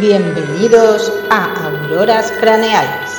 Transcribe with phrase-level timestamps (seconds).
[0.00, 3.10] Bienvenidos a Auroras Craneales.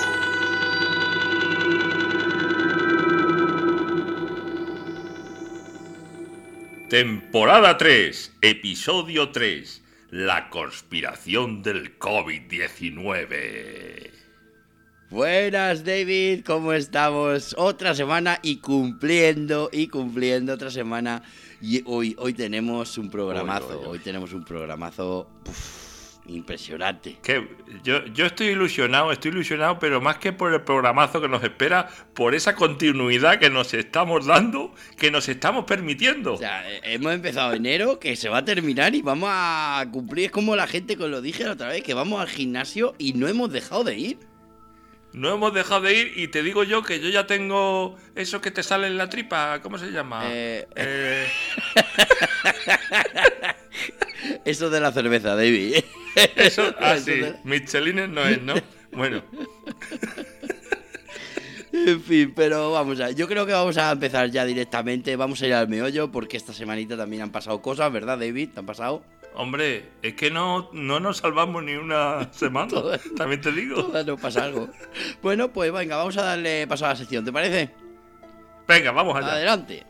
[6.89, 9.83] Temporada 3, episodio 3.
[10.09, 14.09] La conspiración del COVID-19.
[15.11, 17.53] Buenas, David, ¿cómo estamos?
[17.59, 21.21] Otra semana y cumpliendo y cumpliendo otra semana.
[21.61, 23.87] Y hoy, hoy tenemos un programazo.
[23.87, 25.80] Hoy tenemos un programazo uf,
[26.25, 27.17] impresionante.
[27.21, 27.47] Que
[27.83, 31.89] yo, yo estoy ilusionado, estoy ilusionado, pero más que por el programazo que nos espera,
[32.13, 36.33] por esa continuidad que nos estamos dando, que nos estamos permitiendo.
[36.33, 40.25] O sea, eh, hemos empezado enero, que se va a terminar y vamos a cumplir.
[40.25, 43.13] Es como la gente que lo dije la otra vez, que vamos al gimnasio y
[43.13, 44.17] no hemos dejado de ir.
[45.13, 48.49] No hemos dejado de ir y te digo yo que yo ya tengo eso que
[48.49, 50.23] te sale en la tripa, ¿cómo se llama?
[50.27, 51.27] Eh, Eh,
[54.45, 55.75] Eso de la cerveza, David.
[56.35, 58.53] eso, ah, Eso sí, de- Michelines no es, ¿no?
[58.91, 59.23] Bueno,
[61.73, 63.11] En fin, pero vamos a.
[63.11, 65.15] Yo creo que vamos a empezar ya directamente.
[65.15, 68.49] Vamos a ir al meollo porque esta semanita también han pasado cosas, ¿verdad, David?
[68.53, 69.03] ¿Te han pasado?
[69.33, 72.73] hombre, es que no, no nos salvamos ni una semana,
[73.15, 73.85] también te digo.
[73.85, 74.67] Todas nos pasa algo.
[75.21, 77.69] Bueno, pues venga, vamos a darle paso a la sección, ¿te parece?
[78.67, 79.31] Venga, vamos allá.
[79.31, 79.85] Adelante.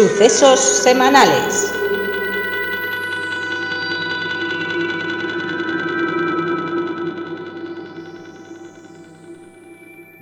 [0.00, 1.70] Sucesos semanales.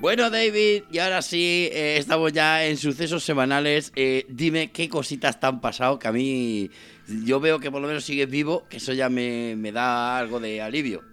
[0.00, 3.92] Bueno, David, y ahora sí, eh, estamos ya en sucesos semanales.
[3.94, 6.72] Eh, dime qué cositas te han pasado, que a mí
[7.06, 10.40] yo veo que por lo menos sigues vivo, que eso ya me, me da algo
[10.40, 11.04] de alivio,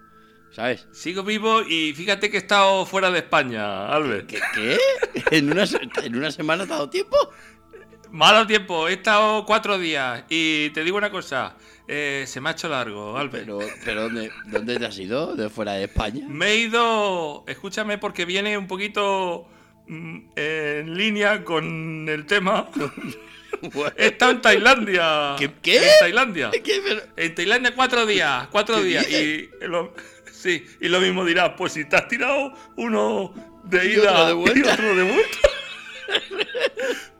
[0.49, 0.87] ¿sabes?
[0.91, 4.25] Sigo vivo y fíjate que he estado fuera de España, Albert.
[4.25, 4.39] ¿Qué?
[4.55, 4.77] qué?
[5.37, 5.65] ¿En, una,
[6.03, 7.15] ¿En una semana te ha dado tiempo?
[8.15, 12.51] Malo tiempo, he estado cuatro días y te digo una cosa, eh, se me ha
[12.53, 13.43] hecho largo, Albert.
[13.43, 15.35] Pero, pero ¿dónde, ¿dónde te has ido?
[15.35, 16.25] ¿De fuera de España?
[16.29, 19.49] Me he ido, escúchame porque viene un poquito
[19.87, 22.69] mm, en línea con el tema.
[23.97, 25.35] He estado en Tailandia.
[25.37, 25.77] ¿Qué- qué?
[25.77, 26.51] En Tailandia.
[26.51, 26.81] ¿Qué?
[26.85, 29.09] Pero- En Tailandia cuatro días, cuatro ¿Qué días.
[29.11, 29.93] Y lo,
[30.31, 33.33] sí, y lo mismo dirás, pues si te has tirado uno
[33.65, 34.59] de Y ida otro de vuelta.
[34.69, 35.37] y otro de vuelta.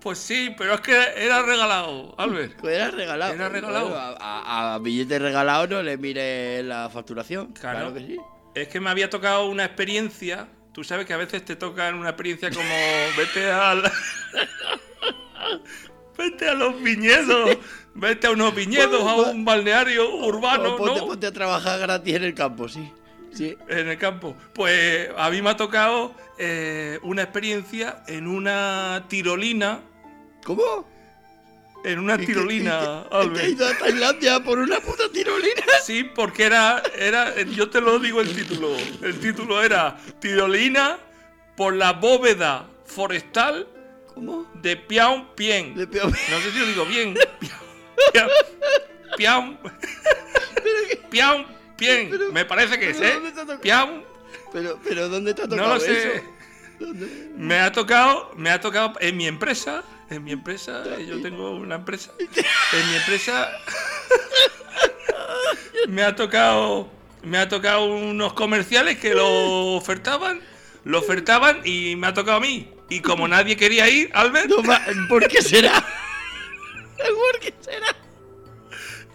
[0.05, 2.59] Pues sí, pero es que era regalado, Albert.
[2.63, 3.33] Era regalado.
[3.33, 3.97] Era regalado.
[3.97, 7.53] A, a- a billete regalado no le mire la facturación.
[7.53, 7.93] Claro, Claro.
[7.95, 8.17] que sí.
[8.53, 10.47] Es que me había tocado una experiencia.
[10.73, 12.69] Tú sabes que a veces te tocan una experiencia como
[13.17, 13.81] vete al.
[16.17, 17.57] vete a los viñedos.
[17.95, 21.07] Vete a unos viñedos, a un balneario urbano, O ponte, ¿no?
[21.07, 22.91] ponte a trabajar gratis en el campo, sí.
[23.33, 23.57] Sí.
[23.69, 24.35] En el campo.
[24.53, 29.79] Pues a mí me ha tocado eh, una experiencia en una tirolina.
[30.45, 30.87] ¿Cómo?
[31.83, 32.79] En una tirolina,
[33.09, 33.47] ¿Te has Albert.
[33.49, 35.63] ido a Tailandia por una puta tirolina?
[35.83, 38.75] Sí, porque era, era, yo te lo digo el título.
[39.03, 40.97] El título era Tirolina
[41.57, 43.67] por la bóveda forestal
[44.15, 44.49] ¿Cómo?
[44.55, 45.75] de Piao Pien.
[45.75, 47.15] De peor- No sé si lo digo bien.
[49.17, 49.57] Piao
[51.09, 51.45] Piao
[51.77, 52.09] Pien.
[52.09, 53.19] pero- Me parece que es, ¿eh?
[53.61, 54.03] Piao.
[54.53, 56.15] Pero, pero ¿dónde te ha No tocado lo sé.
[56.17, 56.23] eso?
[56.79, 57.29] ¿Dónde?
[57.37, 59.83] Me ha tocado, me ha tocado en mi empresa.
[60.09, 62.11] En mi empresa, eh, yo tengo una empresa.
[62.19, 63.49] En mi empresa
[65.87, 66.89] me ha tocado,
[67.23, 70.41] me ha tocado unos comerciales que lo ofertaban,
[70.83, 72.69] lo ofertaban y me ha tocado a mí.
[72.89, 75.73] Y como nadie quería ir, Albert, No ¿Por qué será?
[76.97, 77.95] ¿Por qué será?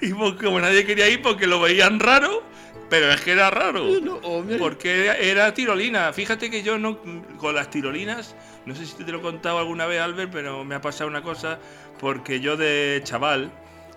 [0.03, 2.43] y como nadie quería ir porque lo veían raro,
[2.89, 3.85] pero es que era raro.
[4.01, 4.21] No.
[4.59, 6.13] Porque era, era tirolina.
[6.13, 6.99] Fíjate que yo no.
[7.37, 8.35] Con las tirolinas.
[8.71, 11.23] No sé si te lo he contado alguna vez, Albert, pero me ha pasado una
[11.23, 11.59] cosa.
[11.99, 13.51] Porque yo de chaval.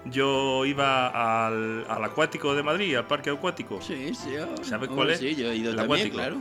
[0.06, 3.81] Yo iba al, al acuático de Madrid, al parque acuático.
[3.81, 4.36] Sí, sí.
[4.36, 5.20] ah, ¿Sabes cuál es?
[5.20, 6.16] Sí, yo he ido El también, acuático.
[6.18, 6.38] claro.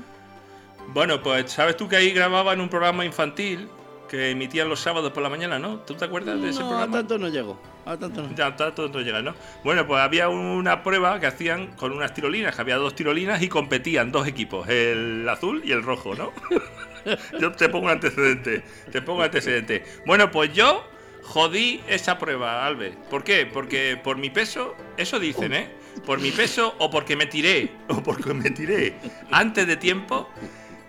[0.88, 3.68] Bueno, pues sabes tú que ahí grababan un programa infantil
[4.08, 5.76] que emitían los sábados por la mañana, ¿no?
[5.78, 6.96] ¿Tú te acuerdas de ese No, a programa?
[6.98, 7.60] tanto no llego.
[7.86, 8.34] A tanto no.
[8.34, 9.32] Ya, tanto no llega, ¿no?
[9.62, 13.48] Bueno, pues había una prueba que hacían con unas tirolinas, que había dos tirolinas y
[13.48, 16.32] competían dos equipos, el azul y el rojo, ¿no?
[17.40, 19.84] yo te pongo un antecedente, te pongo un antecedente.
[20.06, 20.86] Bueno, pues yo
[21.22, 22.96] jodí esa prueba, Albert.
[23.08, 23.46] ¿Por qué?
[23.46, 25.70] Porque por mi peso, eso dicen, ¿eh?
[26.06, 28.94] Por mi peso o porque me tiré, o porque me tiré
[29.30, 30.28] antes de tiempo,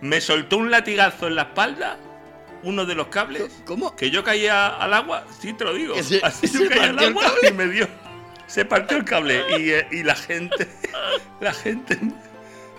[0.00, 1.98] me soltó un latigazo en la espalda,
[2.62, 3.62] uno de los cables.
[3.66, 3.94] ¿Cómo?
[3.94, 5.94] Que yo caía al agua, sí te lo digo.
[6.02, 7.48] Se- Así se yo caía al partió el agua cable.
[7.48, 7.88] y me dio.
[8.46, 10.68] Se partió el cable y, eh, y la gente,
[11.40, 11.98] la gente,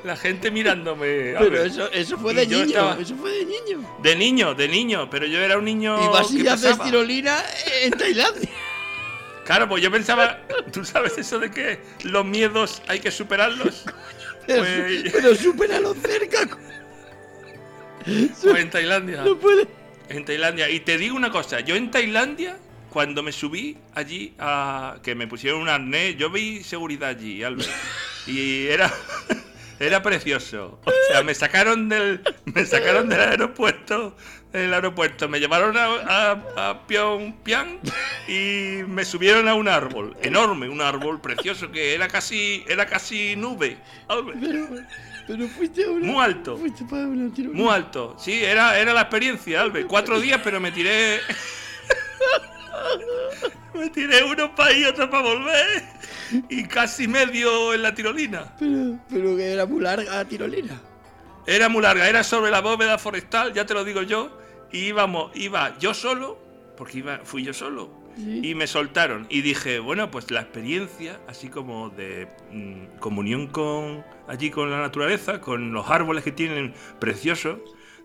[0.05, 1.33] la gente mirándome.
[1.37, 2.63] Pero eso, eso fue de niño.
[2.63, 3.97] estaba- Eso fue de niño.
[4.03, 6.03] De niño, de niño, pero yo era un niño.
[6.03, 7.43] y vas y haces tirolina
[7.81, 8.49] en Tailandia.
[9.45, 10.39] Claro, pues yo pensaba,
[10.71, 13.83] tú sabes eso de que los miedos hay que superarlos.
[14.47, 16.47] Pero, Pues- pero cerca.
[18.05, 19.23] Pues en Tailandia.
[19.23, 19.67] No puede.
[20.09, 20.69] En Tailandia.
[20.69, 22.55] Y te digo una cosa, yo en Tailandia,
[22.91, 27.67] cuando me subí allí a que me pusieron un arnés, yo vi seguridad allí, Albert.
[28.27, 28.91] Y era
[29.79, 30.79] era precioso.
[30.85, 34.15] O sea, me sacaron del me sacaron del aeropuerto,
[34.51, 37.79] del aeropuerto, me llevaron a, a, a Pyongyang
[38.27, 43.35] y me subieron a un árbol, enorme, un árbol precioso que era casi era casi
[43.35, 43.77] nube.
[44.39, 44.67] Pero,
[45.27, 46.05] pero fuiste a una.
[46.05, 46.57] Muy alto.
[46.57, 47.61] Fuiste para una tirolina.
[47.61, 48.15] Muy alto.
[48.19, 49.87] Sí, era, era la experiencia, Albert.
[49.87, 51.19] Cuatro días, pero me tiré.
[53.75, 55.83] me tiré uno para ir, otro para volver.
[56.49, 58.55] Y casi medio en la tirolina.
[58.59, 60.81] Pero, pero que era muy larga la tirolina.
[61.47, 64.39] Era muy larga, era sobre la bóveda forestal, ya te lo digo yo.
[64.71, 66.39] Y íbamos, iba yo solo,
[66.75, 68.03] porque iba, fui yo solo.
[68.17, 68.41] Sí.
[68.43, 69.27] Y me soltaron.
[69.29, 74.79] Y dije, bueno, pues la experiencia, así como de mm, comunión con allí con la
[74.79, 77.59] naturaleza, con los árboles que tienen preciosos,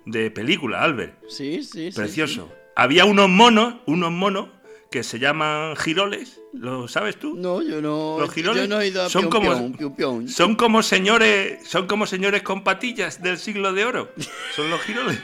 [0.07, 1.15] de película, Albert.
[1.29, 1.97] Sí, sí, sí.
[1.97, 2.53] Precioso.
[2.77, 4.49] Había unos monos, unos monos
[4.91, 7.37] que se llaman giroles, ¿lo sabes tú?
[7.37, 8.17] No, yo no.
[8.19, 10.29] Los giroles yo no he ido a son Pion como- Pion, Pion Pion.
[10.29, 14.11] Son como señores, son como señores con patillas del siglo de oro.
[14.57, 15.19] Son los giroles.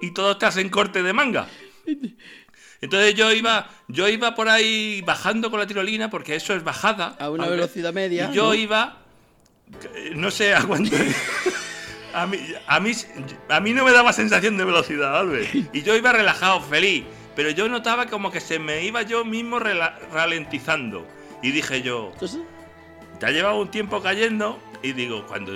[0.00, 1.48] y todos te hacen corte de manga.
[2.80, 7.16] Entonces yo iba, yo iba por ahí bajando con la tirolina porque eso es bajada.
[7.18, 8.28] A una velocidad media.
[8.30, 8.54] Y yo ¿no?
[8.54, 8.98] iba,
[10.14, 10.94] no sé a cuánto.
[12.12, 12.38] A mí,
[12.68, 12.92] a, mí,
[13.48, 15.52] a mí no me daba sensación de velocidad, Albert.
[15.74, 17.02] Y yo iba relajado, feliz.
[17.36, 21.06] Pero yo notaba como que se me iba yo mismo ralentizando.
[21.42, 22.12] Y dije yo,
[23.20, 24.58] ya llevaba un tiempo cayendo.
[24.82, 25.52] Y digo, ¿cuándo,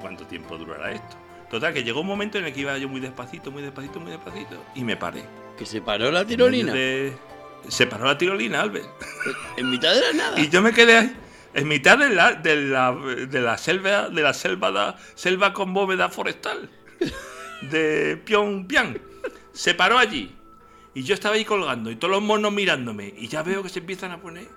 [0.00, 1.16] ¿cuánto tiempo durará esto?
[1.50, 4.12] Total, que llegó un momento en el que iba yo muy despacito, muy despacito, muy
[4.12, 4.62] despacito.
[4.74, 5.24] Y me paré.
[5.58, 6.72] que se paró la tirolina.
[6.72, 7.12] De-
[7.68, 8.86] Se paró la tirolina, Albert.
[9.56, 10.40] En mitad de la nada.
[10.40, 11.16] Y yo me quedé ahí,
[11.52, 15.74] en mitad de la, de la, de la selva, de la selva, da- selva con
[15.74, 16.70] bóveda forestal
[17.62, 18.98] de Pyongyang.
[19.52, 20.34] Se paró allí.
[20.94, 23.14] Y yo estaba ahí colgando y todos los monos mirándome.
[23.16, 24.48] Y ya veo que se empiezan a poner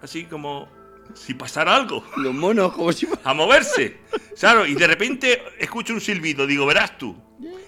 [0.00, 0.68] así como
[1.14, 2.04] si pasara algo.
[2.16, 3.08] Los monos, como si.
[3.24, 3.98] A moverse.
[4.38, 6.46] Claro, y de repente escucho un silbido.
[6.46, 7.20] Digo, verás tú.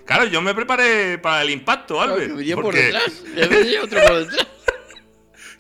[0.07, 2.29] Claro, yo me preparé para el impacto, Albert.
[2.29, 3.23] que venía por porque- detrás.
[3.35, 4.47] Le venía otro por detrás.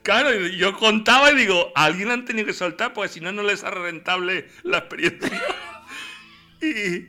[0.04, 3.62] Claro, yo contaba y digo, alguien han tenido que soltar porque si no, no les
[3.62, 5.30] es rentable la experiencia.
[6.60, 7.06] y,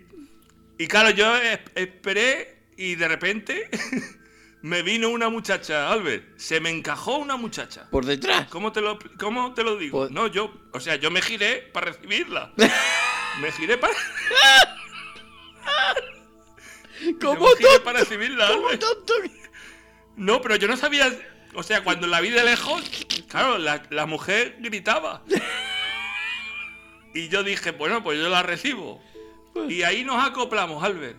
[0.81, 3.69] y claro, yo es- esperé y de repente
[4.65, 6.39] me vino una muchacha, Albert.
[6.39, 7.88] Se me encajó una muchacha.
[7.91, 8.47] Por detrás.
[8.47, 10.00] ¿Cómo te lo, cómo te lo digo?
[10.00, 12.51] Pues- No, yo, o sea, yo me giré para recibirla.
[13.41, 13.94] me giré para,
[17.00, 18.83] yo Como me giré para recibirla, Albert.
[20.15, 21.15] No, pero yo no sabía.
[21.53, 22.81] O sea, cuando la vi de lejos,
[23.27, 25.22] claro, la, la mujer gritaba.
[27.13, 29.01] Y yo dije, bueno, pues yo la recibo.
[29.69, 31.17] Y ahí nos acoplamos, Albert.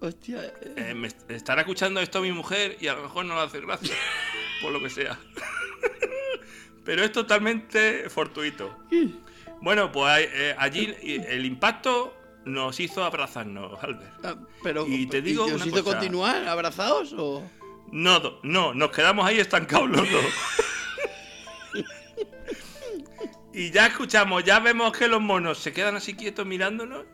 [0.00, 0.44] Hostia.
[0.44, 3.60] eh, Eh, me estará escuchando esto mi mujer y a lo mejor no le hace
[3.60, 3.94] gracia,
[4.62, 5.18] por lo que sea.
[6.84, 8.74] Pero es totalmente fortuito.
[9.60, 12.14] Bueno, pues eh, allí el impacto
[12.46, 14.24] nos hizo abrazarnos, Albert.
[14.24, 15.98] ah, Pero, Y te digo ¿y una os hizo cosa.
[15.98, 17.42] continuar abrazados o.?
[17.92, 20.24] No, no, nos quedamos ahí estancados los dos.
[23.52, 27.04] y ya escuchamos, ya vemos que los monos se quedan así quietos mirándonos.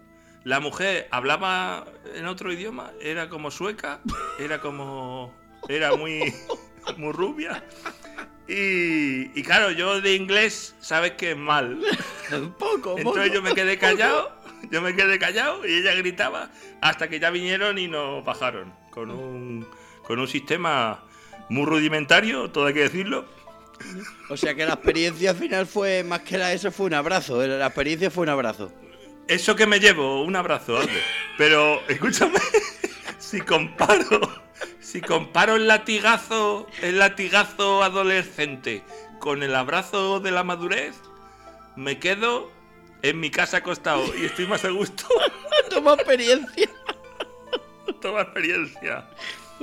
[0.44, 4.00] La mujer hablaba en otro idioma, era como sueca,
[4.38, 5.34] era como.
[5.68, 6.34] era muy.
[6.96, 7.64] muy rubia.
[8.46, 11.80] Y, y claro, yo de inglés, sabes que es mal.
[12.58, 13.34] Poco, Entonces poco.
[13.34, 14.32] yo me quedé callado,
[14.70, 19.10] yo me quedé callado y ella gritaba hasta que ya vinieron y nos bajaron con
[19.10, 19.66] un,
[20.06, 21.02] con un sistema
[21.48, 23.24] muy rudimentario, todo hay que decirlo.
[24.28, 27.44] O sea que la experiencia final fue más que la eso fue un abrazo.
[27.46, 28.72] La experiencia fue un abrazo.
[29.28, 31.04] Eso que me llevo, un abrazo, Albert.
[31.38, 32.38] Pero escúchame,
[33.18, 34.20] si comparo,
[34.80, 38.82] si comparo el latigazo, el latigazo adolescente
[39.18, 40.94] con el abrazo de la madurez,
[41.76, 42.50] me quedo
[43.02, 45.06] en mi casa acostado y estoy más a gusto.
[45.70, 46.68] Toma experiencia.
[48.00, 49.08] Toma experiencia.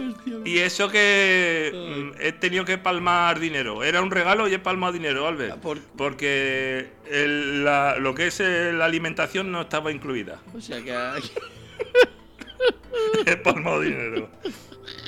[0.09, 0.33] Hostia.
[0.45, 3.83] Y eso que mm, he tenido que palmar dinero.
[3.83, 5.53] Era un regalo y he palmado dinero, Albert.
[5.57, 10.39] Ah, por- Porque el- la- lo que es eh, la alimentación no estaba incluida.
[10.55, 10.95] O sea que.
[13.25, 14.29] he palmado dinero.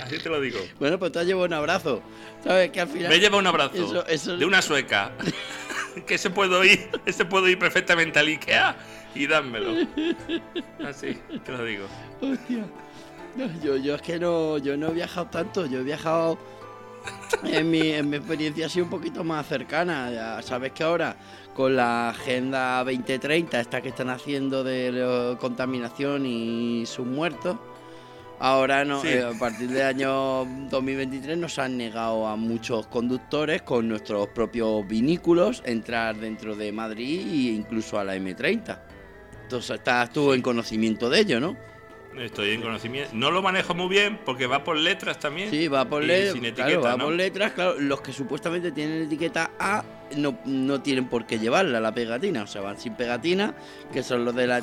[0.02, 0.60] Así te lo digo.
[0.80, 2.02] Bueno, pues te has llevado un abrazo.
[2.44, 2.72] ¿Sabes?
[2.72, 3.10] Que al final.
[3.10, 5.12] Me lleva un abrazo Eso- eso- de una sueca.
[6.08, 8.76] que ese puedo ir, ese puedo ir perfectamente al Ikea
[9.16, 9.88] y dármelo.
[10.86, 11.86] Así, te lo digo.
[12.22, 12.66] Hostia.
[13.64, 16.38] Yo, yo es que no, yo no he viajado tanto, yo he viajado
[17.44, 20.12] en mi, en mi experiencia así un poquito más cercana.
[20.12, 21.16] Ya sabes que ahora
[21.56, 27.58] con la agenda 2030, esta que están haciendo de la contaminación y sus muertos,
[28.40, 29.08] ahora no, Sí.
[29.10, 34.88] eh, a partir del año 2023 nos han negado a muchos conductores con nuestros propios
[34.88, 38.80] vinículos entrar dentro de Madrid e incluso a la M30.
[39.44, 41.56] Entonces estás tú en conocimiento de ello, ¿no?
[42.18, 43.12] Estoy en conocimiento.
[43.14, 45.50] No lo manejo muy bien porque va por letras también.
[45.50, 46.54] Sí, va por letras.
[46.54, 47.06] Claro, va ¿no?
[47.06, 47.54] por letras.
[47.54, 49.84] Claro, los que supuestamente tienen etiqueta A
[50.16, 52.44] no, no tienen por qué llevarla la pegatina.
[52.44, 53.54] O sea, van sin pegatina,
[53.92, 54.62] que son los de la.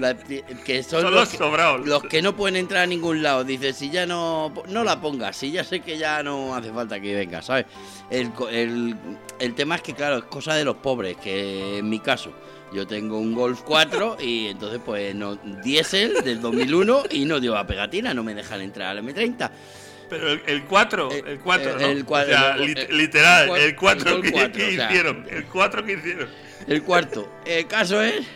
[0.00, 1.86] La- que son, Son los, sobrados.
[1.86, 3.44] los que no pueden entrar a ningún lado.
[3.44, 4.52] Dice, si ya no.
[4.68, 7.66] No la pongas, si ya sé que ya no hace falta que venga, ¿sabes?
[8.10, 8.96] El, el,
[9.38, 12.32] el tema es que, claro, es cosa de los pobres, que en mi caso.
[12.70, 17.66] Yo tengo un Golf 4 y entonces pues no diésel del 2001 y no lleva
[17.66, 19.50] pegatina, no me dejan entrar al M30.
[20.08, 21.86] Pero el, el 4, Eh, el 4, eh, ¿no?
[21.86, 24.86] el cua- O sea, literal, el el 4 el que, cuatro, que o sea.
[24.90, 25.26] hicieron.
[25.30, 26.28] El 4 que hicieron.
[26.66, 27.28] El cuarto.
[27.46, 28.26] El caso es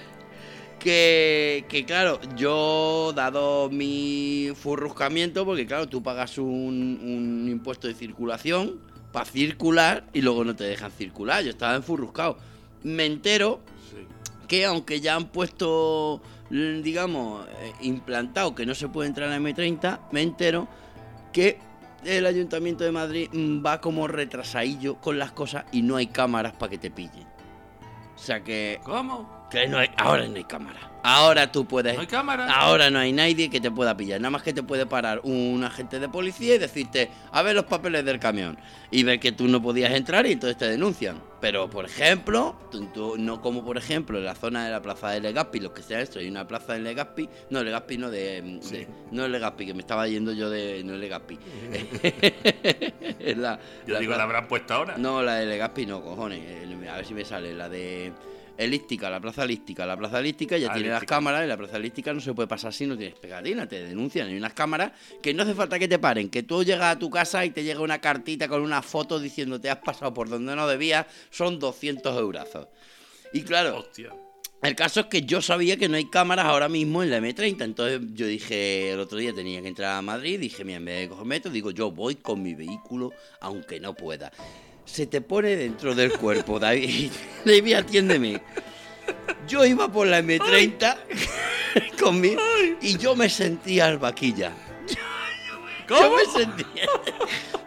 [0.78, 6.44] que, que, claro, yo, dado mi furruscamiento, porque claro, tú pagas un,
[7.02, 8.80] un impuesto de circulación
[9.12, 11.42] para circular y luego no te dejan circular.
[11.44, 12.38] Yo estaba enfurruscado.
[12.82, 13.60] Me entero
[13.90, 14.06] Sí.
[14.48, 19.50] que aunque ya han puesto, digamos, eh, implantado que no se puede entrar en la
[19.50, 20.66] M30, me entero
[21.32, 21.58] que
[22.04, 26.52] el Ayuntamiento de Madrid mm, va como retrasadillo con las cosas y no hay cámaras
[26.52, 27.26] para que te pillen.
[28.14, 29.41] O sea que, ¿Cómo?
[29.52, 30.88] Que no hay, ahora no hay cámara.
[31.04, 31.94] Ahora tú puedes...
[31.96, 32.46] ¿No hay cámara?
[32.54, 34.20] Ahora no hay nadie que te pueda pillar.
[34.20, 37.64] Nada más que te puede parar un agente de policía y decirte, a ver los
[37.64, 38.56] papeles del camión.
[38.92, 41.20] Y ver que tú no podías entrar y entonces te denuncian.
[41.40, 45.10] Pero, por ejemplo, tú- tú- no como por ejemplo en la zona de la plaza
[45.10, 48.40] de Legazpi, lo que sea esto, hay una plaza en Legazpi, no Legazpi, no de,
[48.42, 48.86] de- Sí.
[49.10, 51.36] no Legazpi, que me estaba yendo yo de no Legazpi.
[53.18, 54.96] Es la- Yo la digo, ¿la habrán puesto ahora?
[54.98, 56.40] no, la de Legazpi no, cojones.
[56.42, 57.54] Eh, A ver si me sale.
[57.54, 58.12] La de
[58.56, 59.86] Elíptica, la plaza Elíptica.
[59.86, 62.48] La plaza Elíptica ya Ah, tiene las cámaras y la plaza Elíptica no se puede
[62.48, 63.68] pasar si no tienes pegatina.
[63.68, 64.28] Te denuncian.
[64.28, 64.92] Hay unas cámaras
[65.22, 66.28] que no hace falta que te paren.
[66.30, 69.60] Que tú llegas a tu casa y te llega una cartita con una foto diciendo
[69.60, 71.06] te has pasado por donde no debías.
[71.30, 72.68] Son 200 eurazos.
[73.32, 74.10] Y claro, Hostia.
[74.62, 77.62] el caso es que yo sabía que no hay cámaras ahora mismo en la M30.
[77.64, 80.38] Entonces yo dije, el otro día tenía que entrar a Madrid.
[80.38, 83.94] Dije, mira, en vez de coger metro, digo, yo voy con mi vehículo, aunque no
[83.94, 84.30] pueda.
[84.84, 87.10] Se te pone dentro del cuerpo, David.
[87.44, 88.42] David, atiéndeme.
[89.48, 90.96] Yo iba por la M30
[92.00, 92.36] con mi,
[92.80, 94.52] y yo me sentía al vaquilla.
[95.88, 96.16] Yo ¿Cómo?
[96.16, 96.86] me sentía.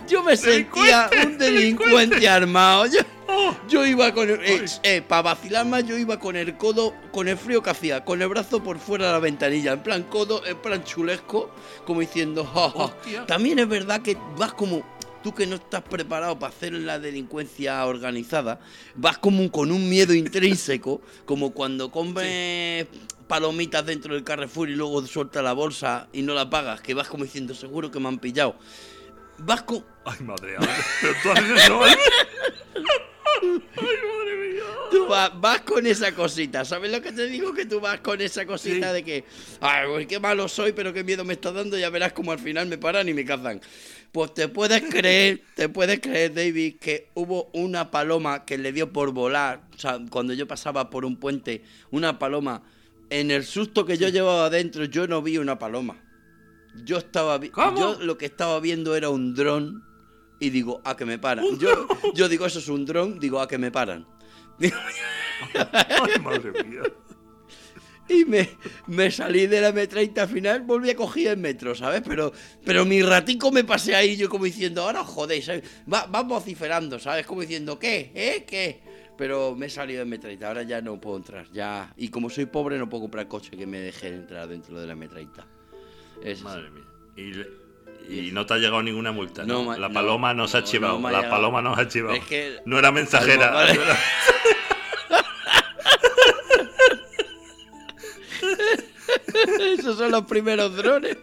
[0.08, 2.86] Yo me sentía un delincuente armado.
[2.88, 4.66] Yo, Oh, yo iba con el.
[4.84, 8.22] Eh, para vacilar más, yo iba con el codo, con el frío que hacía, con
[8.22, 11.50] el brazo por fuera de la ventanilla, en plan codo, en plan chulesco,
[11.86, 12.50] como diciendo.
[12.54, 13.26] Hostia.
[13.26, 14.84] También es verdad que vas como.
[15.26, 18.60] Tú que no estás preparado para hacer la delincuencia organizada,
[18.94, 22.86] vas como con un miedo intrínseco, como cuando comes
[23.28, 27.08] palomitas dentro del Carrefour y luego suelta la bolsa y no la pagas, que vas
[27.08, 28.56] como diciendo, seguro que me han pillado.
[29.40, 30.58] Vas con, Ay, madre.
[31.02, 31.98] Pero tú haces eso, ¿vale?
[33.42, 33.50] Ay,
[33.82, 34.64] madre mía.
[34.92, 37.52] Tú vas, vas con esa cosita, ¿sabes lo que te digo?
[37.52, 38.94] Que tú vas con esa cosita Sí.
[38.94, 39.26] de que,
[39.60, 42.38] ay, pues qué malo soy, pero qué miedo me está dando, ya verás como al
[42.40, 43.60] final me paran y me cazan.
[44.16, 48.94] Pues te puedes creer, te puedes creer, David, que hubo una paloma que le dio
[48.94, 52.64] por volar, o sea, cuando yo pasaba por un puente, una paloma,
[53.10, 56.02] en el susto que yo llevaba adentro, yo no vi una paloma.
[56.86, 57.42] Yo estaba
[57.76, 59.84] yo lo que estaba viendo era un dron
[60.40, 61.44] y digo, a que me paran.
[61.60, 64.08] Yo, yo digo, eso es un dron, digo, a que me paran.
[64.62, 66.84] Ay, madre mía.
[68.08, 68.48] Y me,
[68.88, 72.04] me salí de la M30 al final, volví a coger el metro, ¿sabes?
[72.06, 72.32] Pero,
[72.64, 75.64] pero mi ratico me pasé ahí yo como diciendo, ahora jodéis, ¿sabes?
[75.92, 77.26] Va, vas vociferando, ¿sabes?
[77.26, 78.12] Como diciendo, ¿qué?
[78.14, 78.46] ¿Eh?
[78.48, 78.82] ¿Qué?
[79.18, 81.94] Pero me he salido de M30, ahora ya no puedo entrar, ya...
[81.98, 84.94] Y como soy pobre no puedo comprar coche que me deje entrar dentro de la
[84.96, 85.30] M30.
[86.24, 86.84] Es Madre mía.
[87.16, 87.48] Y, le-
[88.10, 89.78] y no te ha llegado ninguna multa, No, ¿no?
[89.78, 91.00] la no, paloma no se ha no, chivado.
[91.00, 92.16] no la paloma no se ha chivado.
[92.16, 93.50] Es que- No era mensajera.
[93.52, 93.72] Vale.
[93.72, 93.98] era-
[99.78, 101.18] Esos son los primeros drones.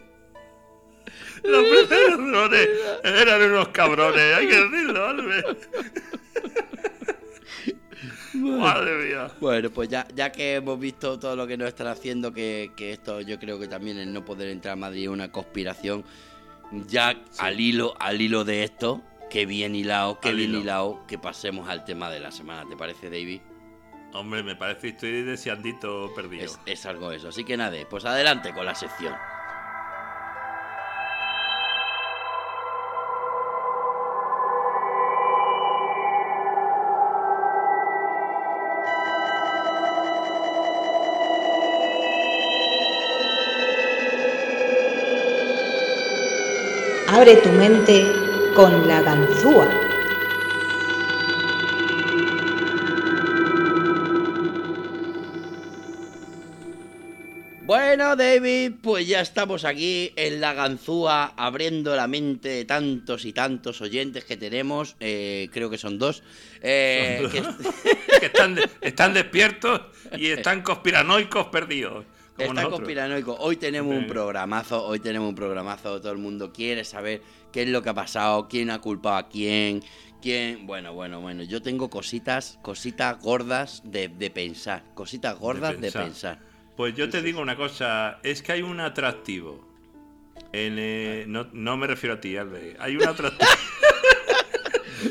[1.43, 2.69] Los primeros drones
[3.03, 5.59] eran unos cabrones, hay que decirlo, Albert.
[8.35, 9.31] Madre mía.
[9.41, 12.93] Bueno, pues ya, ya que hemos visto todo lo que nos están haciendo, que, que
[12.93, 16.05] esto yo creo que también el no poder entrar a Madrid es una conspiración,
[16.87, 20.61] ya al hilo, al hilo de esto, que bien hilado, que bien hilo.
[20.61, 23.41] hilado, que pasemos al tema de la semana, ¿te parece, David?
[24.15, 26.45] Hombre, me parece que estoy deseandito perdido.
[26.45, 27.29] Es, es algo eso.
[27.29, 29.15] Así que nada, pues adelante con la sección.
[47.09, 48.07] Abre tu mente
[48.55, 49.82] con la ganzúa.
[57.95, 63.35] Bueno, David, pues ya estamos aquí en la ganzúa abriendo la mente de tantos y
[63.35, 64.97] tantos oyentes que tenemos.
[64.99, 66.23] eh, creo que son dos.
[66.63, 67.43] eh, que-
[68.21, 69.83] que están, de- están despiertos
[70.17, 72.07] y están conspiranoicos perdidos.
[72.35, 72.79] Como Está nosotros.
[72.81, 73.37] conspiranoico.
[73.39, 76.01] Hoy tenemos un programazo, hoy tenemos un programazo.
[76.01, 77.21] Todo el mundo quiere saber
[77.53, 79.83] qué es lo que ha pasado, quién ha culpado a quién,
[80.23, 80.67] quién.
[80.67, 81.43] Bueno, bueno, bueno.
[81.43, 84.83] Yo tengo cositas, cositas gordas de, de pensar.
[84.95, 86.05] Cositas gordas de pensar.
[86.05, 86.52] pensar.
[86.77, 89.69] Pues yo te digo una cosa, es que hay un atractivo.
[90.53, 92.81] En, eh, no, no me refiero a ti, Albert.
[92.81, 93.51] Hay un atractivo.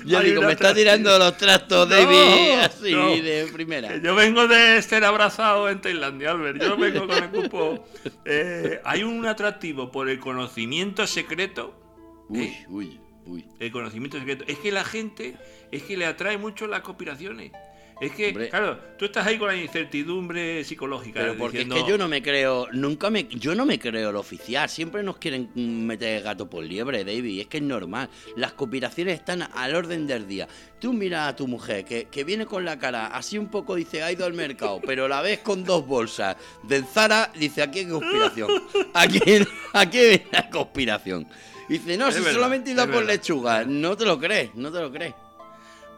[0.05, 3.09] Yo Hay digo, me está tirando los trastos, No, David, así no.
[3.09, 3.97] de primera.
[3.97, 6.61] Yo vengo de ser abrazado en Tailandia, Albert.
[6.61, 7.85] Yo vengo con el cupo.
[8.25, 11.73] Eh, hay un atractivo por el conocimiento secreto.
[12.29, 12.65] Uy, ¿eh?
[12.69, 13.45] uy, uy.
[13.59, 14.45] El conocimiento secreto.
[14.47, 15.35] Es que la gente,
[15.71, 17.51] es que le atrae mucho las conspiraciones.
[18.01, 18.49] Es que, Hombre.
[18.49, 21.19] claro, tú estás ahí con la incertidumbre psicológica.
[21.19, 24.11] Pero porque diciendo, es que yo no me creo, nunca me, yo no me creo
[24.11, 25.51] lo oficial, siempre nos quieren
[25.85, 30.07] meter el gato por liebre, David, es que es normal, las conspiraciones están al orden
[30.07, 30.47] del día.
[30.79, 34.01] Tú miras a tu mujer que, que viene con la cara así un poco, dice,
[34.01, 37.87] ha ido al mercado, pero la ves con dos bolsas del Zara, dice, aquí hay
[37.87, 38.49] conspiración,
[38.95, 39.19] aquí,
[39.73, 41.27] aquí viene la conspiración.
[41.69, 43.03] Dice, no, Es si verdad, solamente es por verdad.
[43.07, 45.13] lechuga, no te lo crees, no te lo crees.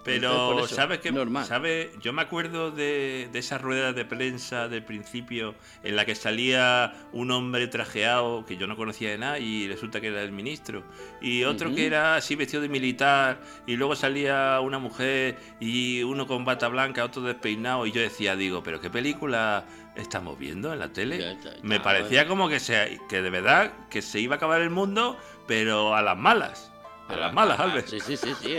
[0.03, 1.11] Pero, ¿sabes qué?
[1.11, 1.45] normal.
[1.45, 1.91] ¿Sabe?
[2.01, 6.93] Yo me acuerdo de, de esas ruedas de prensa del principio en la que salía
[7.11, 10.83] un hombre trajeado que yo no conocía de nada y resulta que era el ministro.
[11.21, 16.27] Y otro que era así vestido de militar y luego salía una mujer y uno
[16.27, 17.85] con bata blanca, otro despeinado.
[17.85, 21.19] Y yo decía, digo, ¿pero qué película estamos viendo en la tele?
[21.19, 24.69] Ya me parecía como que, se, que de verdad que se iba a acabar el
[24.69, 26.72] mundo, pero a las malas.
[27.13, 27.87] A las malas, Albert.
[27.87, 28.55] Sí, sí, sí, sí.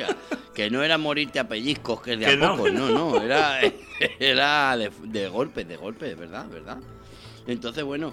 [0.55, 2.57] Que no era morirte a pellizcos, que es de a no.
[2.57, 3.61] poco, no, no, era,
[4.19, 6.79] era de, de golpe, de golpe, de verdad, verdad.
[7.47, 8.13] Entonces, bueno,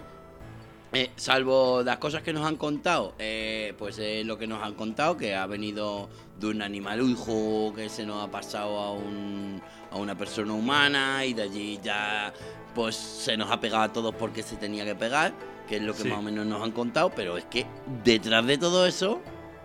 [0.93, 4.73] eh, salvo las cosas que nos han contado, eh, pues eh, lo que nos han
[4.73, 9.95] contado, que ha venido de un animalujo que se nos ha pasado a, un, a
[9.97, 12.33] una persona humana y de allí ya
[12.75, 15.33] pues se nos ha pegado a todos porque se tenía que pegar,
[15.69, 16.07] que es lo que Sí.
[16.09, 17.65] más o menos nos han contado, pero es que
[18.03, 19.21] detrás de todo eso,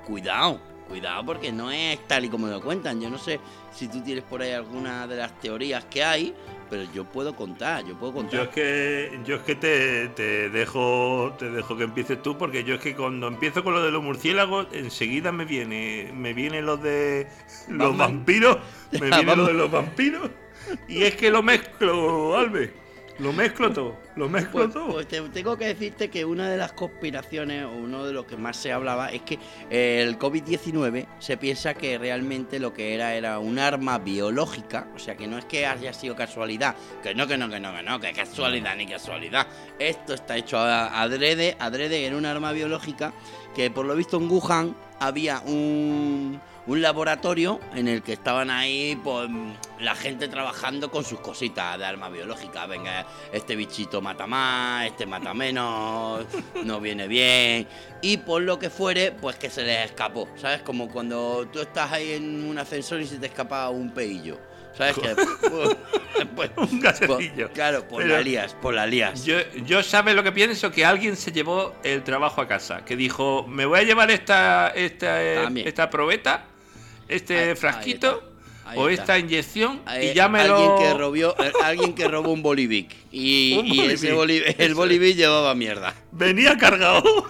[0.07, 3.01] cuidado, cuidado porque no es tal y como lo cuentan.
[3.01, 3.41] Yo no sé
[3.71, 6.35] si tú tienes por ahí alguna de las teorías que hay,
[6.71, 8.41] pero yo puedo contar, yo puedo Yo contar.
[8.43, 12.75] es que, yo es que te, te dejo te dejo que empieces tú porque yo
[12.75, 16.77] es que cuando empiezo con lo de los murciélagos enseguida me viene me viene lo
[16.77, 17.29] de
[17.69, 17.97] los Batman.
[17.97, 18.59] vampiros
[18.99, 20.31] me viene lo de los vampiros
[20.89, 22.73] y es que lo mezclo Albe
[23.19, 26.57] lo mezclo todo lo mezclo Pues, todo pues te- tengo que decirte que una de
[26.59, 29.39] las conspiraciones, o uno de los que más se hablaba, es que
[29.71, 34.99] eh, el COVID-19 se piensa que realmente lo que era era un arma biológica, o
[34.99, 37.83] sea que no es que haya sido casualidad, que no, que no, que no, que
[37.83, 39.47] no, que casualidad ni casualidad.
[39.79, 43.13] Esto está hecho a- adrede, adrede era un arma biológica
[43.55, 48.99] que por lo visto en Wuhan había un, un laboratorio en el que estaban ahí
[49.03, 49.29] pues,
[49.81, 52.67] la gente trabajando con sus cositas de arma biológica.
[52.67, 56.25] Venga, este bichito mata más, este mata menos,
[56.65, 57.69] no viene bien.
[58.03, 60.29] Y por lo que fuere, pues que se les escapó.
[60.37, 60.63] ¿Sabes?
[60.63, 64.39] Como cuando tú estás ahí en un ascensor y se te escapa un peillo.
[64.77, 64.97] ¿Sabes?
[64.97, 65.15] Que,
[65.49, 65.77] pues,
[66.37, 69.25] pues, un pues, claro, por Pero la lías, por la lías.
[69.25, 72.95] yo, yo sabes lo que pienso que alguien se llevó el trabajo a casa que
[72.95, 75.67] dijo me voy a llevar esta esta eh, También.
[75.67, 76.45] esta probeta
[77.09, 78.23] este Ahí- frasquito
[78.65, 82.33] ahí o esta inyección Eh, y ya me alguien lo que robó alguien que robó
[82.33, 87.03] un bolivic y, Un y ese Bolivic, boli- el bolivic llevaba mierda Venía cargado.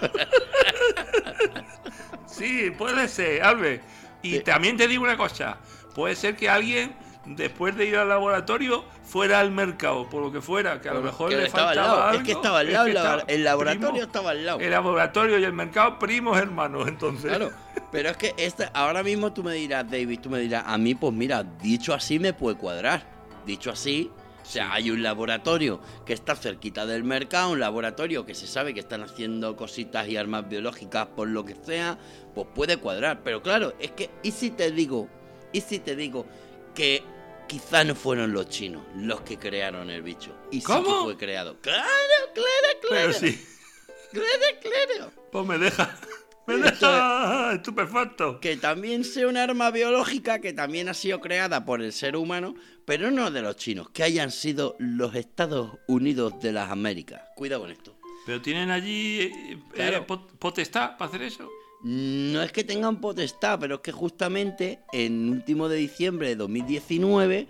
[2.26, 3.82] sí, puede ser, Albert.
[4.22, 4.40] Y Sí.
[4.40, 5.58] también te digo una cosa.
[5.94, 6.94] Puede ser que alguien,
[7.26, 11.02] después de ir al laboratorio, fuera al mercado, por lo que fuera, que a lo
[11.02, 12.18] mejor Que le al faltaba lado algo.
[12.20, 14.60] es que estaba al lado que el labo- estaba- el laboratorio primo- estaba al lado
[14.60, 17.30] El laboratorio y el mercado, primos hermanos, entonces.
[17.36, 17.50] claro
[17.92, 20.94] pero es que este, ahora mismo tú me dirás David tú me dirás a mí
[20.94, 23.14] pues mira dicho así me puede cuadrar
[23.46, 24.10] Dicho así,
[24.42, 28.74] o sea, hay un laboratorio que está cerquita del mercado, un laboratorio que se sabe
[28.74, 31.96] que están haciendo cositas y armas biológicas por lo que sea,
[32.34, 33.20] pues puede cuadrar.
[33.22, 35.08] Pero claro, es que, ¿y si te digo,
[35.52, 36.26] y si te digo
[36.74, 37.04] que
[37.48, 40.36] quizá no fueron los chinos los que crearon el bicho?
[40.50, 41.04] Y sí que ¿Cómo?
[41.04, 41.58] fue creado.
[41.60, 41.84] Claro,
[42.34, 42.88] claro, claro.
[42.90, 43.44] Pero sí.
[44.12, 44.28] Claro,
[44.62, 45.12] claro.
[45.32, 45.96] Pues me deja.
[46.46, 48.38] Me deja estupefacto.
[48.40, 52.54] que también sea un arma biológica que también ha sido creada por el ser humano,
[52.84, 57.20] pero no de los chinos, que hayan sido los Estados Unidos de las Américas.
[57.34, 57.96] Cuidado con esto.
[58.26, 60.06] Pero tienen allí eh, eh, Claro.
[60.06, 61.50] potestad para hacer eso.
[61.82, 67.46] No es que tengan potestad, pero es que justamente en último de diciembre de 2019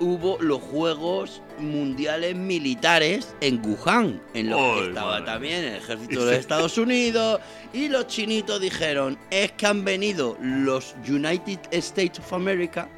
[0.00, 5.24] hubo los Juegos Mundiales Militares en Wuhan, en los que estaba madre.
[5.26, 7.40] también el ejército de Estados Unidos
[7.74, 12.88] y los chinitos dijeron, es que han venido los United States of America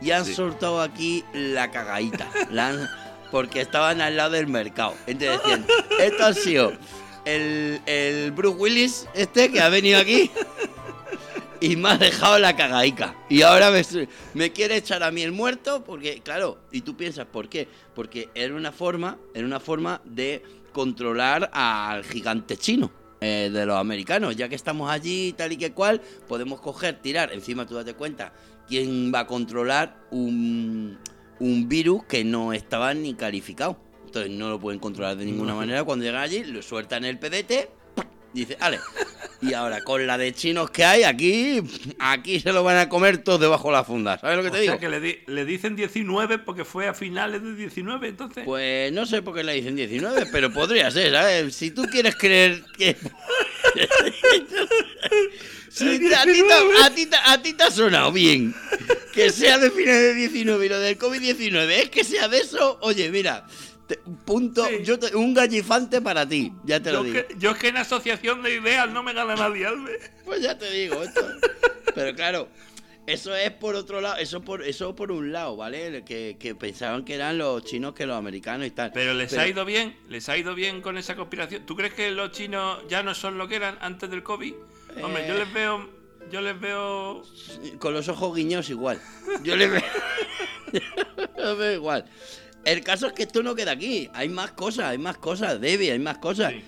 [0.00, 0.34] y han Sí.
[0.34, 2.88] soltado aquí la cagadita, la han-
[3.30, 4.94] porque estaban al lado del mercado.
[5.06, 5.66] Entonces decían,
[6.00, 6.72] esto ha sido
[7.24, 10.30] el, el Bruce Willis este que ha venido aquí
[11.62, 13.14] y me ha dejado la cagaica.
[13.28, 13.70] Y ahora
[14.34, 17.68] me, quiere echar a mí el muerto porque, claro, y tú piensas, ¿por qué?
[17.94, 22.90] Porque era una forma, era una forma de controlar al gigante chino.
[23.20, 27.32] eh, de los americanos, ya que estamos allí tal y que cual, podemos coger, tirar,
[27.32, 28.32] encima tú date cuenta,
[28.66, 30.98] quién va a controlar un
[31.38, 33.78] virus que no estaba ni calificado.
[34.12, 35.84] Entonces no lo pueden controlar de ninguna manera.
[35.84, 37.70] Cuando llegan allí, lo sueltan el pedete,
[38.34, 38.78] dice, vale.
[39.40, 41.62] Y ahora, con la de chinos que hay, aquí,
[41.98, 44.18] aquí se lo van a comer todos debajo de la funda.
[44.18, 44.72] ¿Sabes lo que O te digo?
[44.74, 48.44] sea que le, di- le dicen 19 porque fue a finales de 19, entonces.
[48.44, 51.54] Pues no sé por qué le dicen 19, pero podría ser, ¿sabes?
[51.56, 52.94] Si tú quieres creer que...
[55.68, 56.14] Si a, ti te,
[56.84, 58.54] a ti te- a ti te ha sonado bien
[59.14, 62.78] que sea de finales de 19 y lo del COVID-19 es que sea de eso,
[62.82, 63.46] oye, mira,
[64.24, 64.76] punto, Sí.
[64.84, 67.16] yo te- un gallifante para ti, ya te lo digo.
[67.26, 70.02] que, yo es que en asociación de ideas no me gana nadie, Albert.
[70.24, 71.20] Pues ya te digo, esto.
[71.94, 72.48] Pero claro,
[73.06, 76.04] eso es por otro lado, eso por, eso por un lado, ¿vale?
[76.04, 78.92] Que, que pensaban que eran los chinos que los americanos y tal.
[78.92, 81.66] Pero les Pero- ha ido bien, les ha ido bien con esa conspiración.
[81.66, 84.54] ¿Tú crees que los chinos ya no son lo que eran antes del COVID?
[85.02, 85.38] Hombre, yo Eh.
[85.38, 85.90] les veo,
[86.30, 87.22] yo les veo.
[87.78, 89.00] Con los ojos guiños igual.
[89.42, 89.82] Yo le veo.
[90.72, 92.04] Yo le veo igual.
[92.64, 94.08] El caso es que esto no queda aquí.
[94.14, 96.52] Hay más cosas, hay más cosas, Debbie, hay más cosas.
[96.52, 96.62] Sí.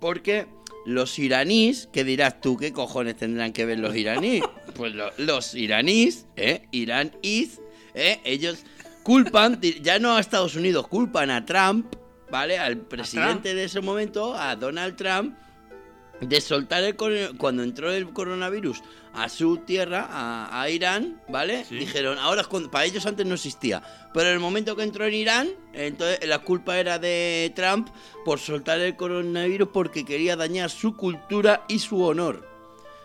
[0.00, 0.46] Porque
[0.86, 2.56] los iraníes, ¿qué dirás tú?
[2.56, 4.42] ¿Qué cojones tendrán que ver los iraníes?
[4.74, 6.66] Pues lo- los iraníes, ¿eh?
[6.72, 7.60] Iraníes,
[7.94, 8.20] ¿eh?
[8.24, 8.64] Ellos
[9.02, 11.94] culpan, ya no a Estados Unidos, culpan a Trump,
[12.30, 12.58] ¿vale?
[12.58, 15.36] Al presidente de ese momento, a Donald Trump,
[16.22, 16.96] de soltar el
[17.36, 18.82] cuando entró el coronavirus
[19.12, 21.64] a su tierra, a, a Irán, ¿vale?
[21.64, 21.76] Sí.
[21.76, 23.82] Dijeron, ahora es cuando, para ellos antes no existía,
[24.14, 27.88] pero en el momento que entró en Irán, entonces la culpa era de Trump
[28.24, 32.51] por soltar el coronavirus porque quería dañar su cultura y su honor.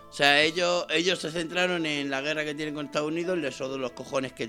[0.08, 3.54] O sea, ellos, ellos se centraron en la guerra que tienen con Estados Unidos, les
[3.54, 4.48] sodó los cojones que...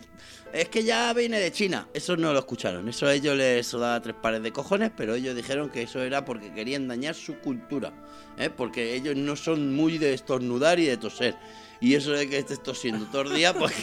[0.53, 1.87] Es que ya viene de China.
[1.93, 2.87] Eso no lo escucharon.
[2.87, 6.23] Eso a ellos les sodaba tres pares de cojones, pero ellos dijeron que eso era
[6.23, 7.91] porque querían dañar su cultura.
[8.37, 8.49] ¿eh?
[8.49, 11.35] Porque ellos no son muy de estornudar y de toser.
[11.81, 13.75] Y eso de que estés tosiendo todo el día, pues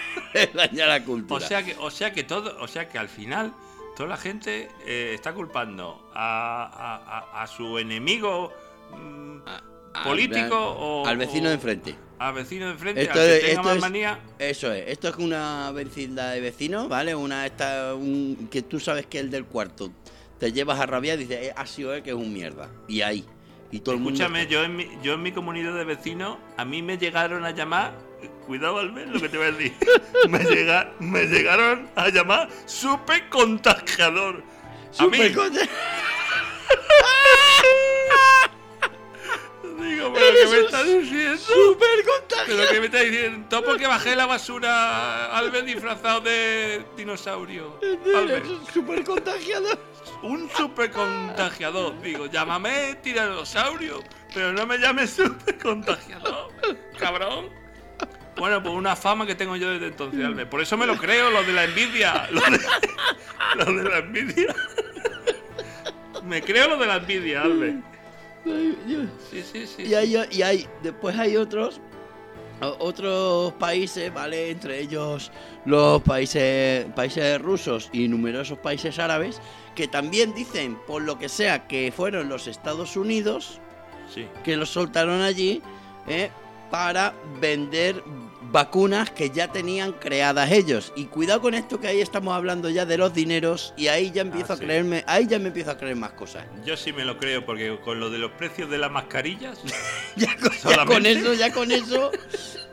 [0.54, 1.46] daña la O cultura.
[1.46, 3.52] sea que, o sea que todo, o sea que al final
[3.96, 8.52] toda la gente eh, está culpando a, a- a- a su enemigo
[9.94, 11.94] Al- político o Al vecino o de enfrente.
[12.18, 14.18] Al vecino de enfrente, Esto al que es- tenga esto más es- manía.
[14.38, 17.14] Eso es, esto es una vecindad de vecinos, ¿vale?
[17.14, 19.90] Una esta, un, que tú sabes que el del cuarto
[20.38, 22.68] te llevas a rabiar y dices, "Eh, ha sido él que es un mierda.
[22.88, 23.24] Y ahí.
[23.70, 24.14] Y todo el mundo.
[24.22, 27.50] Escúchame, yo en, mi, yo en mi comunidad de vecinos, a mí me llegaron a
[27.50, 27.92] llamar,
[28.46, 29.72] cuidado al ver lo que te voy a decir,
[30.28, 34.42] me, llega- me llegaron a llamar super contagiador.
[34.98, 35.18] A mí,
[40.04, 41.36] digo, pero ¿qué me estás diciendo?
[41.38, 42.46] súper contagiado.
[42.58, 47.78] Pero que me está diciendo, todo porque bajé la basura Albert disfrazado de dinosaurio.
[48.14, 49.78] Albert, Súper contagiado.
[50.22, 52.00] un super contagiador.
[52.02, 56.50] Digo, llámame tiranosaurio, pero no me llames super contagiador.
[56.98, 57.50] Cabrón.
[58.36, 60.50] Bueno, pues una fama que tengo yo desde entonces, Albert.
[60.50, 62.28] Por eso me lo creo, lo de la envidia.
[62.32, 62.58] Lo de,
[63.54, 64.54] lo de la envidia.
[66.24, 67.76] Me creo lo de la envidia, Albert.
[68.44, 69.82] Sí, sí, sí.
[69.84, 71.80] Y hay, y hay, después hay otros,
[72.78, 74.50] otros países, ¿vale?
[74.50, 75.32] Entre ellos
[75.64, 79.40] los países, países rusos y numerosos países árabes,
[79.74, 83.60] que también dicen, por lo que sea, que fueron los Estados Unidos
[84.12, 84.26] Sí.
[84.44, 85.62] que los soltaron allí,
[86.06, 86.30] ¿eh?
[86.70, 88.02] Para vender
[88.54, 90.92] vacunas que ya tenían creadas ellos.
[90.94, 94.22] Y cuidado con esto que ahí estamos hablando ya de los dineros y ahí ya
[94.22, 94.64] empiezo Ah, a sí.
[94.64, 96.44] creerme, ahí ya me empiezo a creer más cosas.
[96.64, 99.58] Yo sí me lo creo, porque con lo de los precios de las mascarillas.
[100.16, 102.12] Ya con, ya con eso, ya con eso,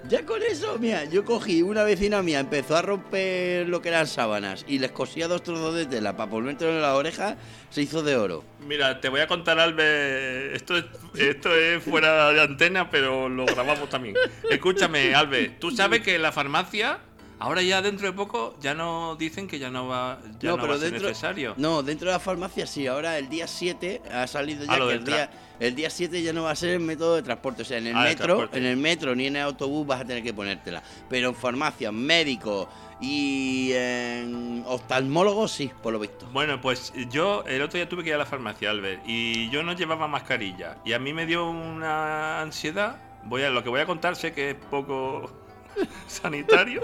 [0.08, 4.08] ya con eso, mira, yo cogí una vecina mía, empezó a romper lo que eran
[4.08, 7.38] sábanas y les cosía dos trozos de tela para ponértelo en la oreja,
[7.70, 8.44] se hizo de oro.
[8.68, 10.56] Mira, te voy a contar, Albe.
[10.56, 10.86] Esto es,
[11.16, 14.16] esto es fuera de antena, pero lo grabamos también.
[14.50, 15.56] Escúchame, Albe.
[15.60, 17.00] Tú sabes que en la farmacia,
[17.42, 20.76] ahora ya dentro de poco, ya no dicen que ya no va, ya no, va
[20.76, 21.56] a ser necesario.
[21.58, 25.04] No, dentro de la farmacia sí, ahora el día 7 ha salido ya que el
[25.04, 27.80] día, el día 7 ya no va a ser el método de transporte, o sea,
[27.80, 30.34] en el Ah, metro, en el metro ni en el autobús vas a tener que
[30.34, 32.70] ponértela, pero en farmacia, médico
[33.02, 36.28] y en oftalmólogos sí, por lo visto.
[36.32, 39.64] Bueno, pues yo el otro día tuve que ir a la farmacia, Albert, y yo
[39.64, 40.78] no llevaba mascarilla.
[40.86, 42.98] Y a mí me dio una ansiedad.
[43.24, 45.41] Voy a, lo que voy a contar sé que es poco
[46.08, 46.82] sanitario.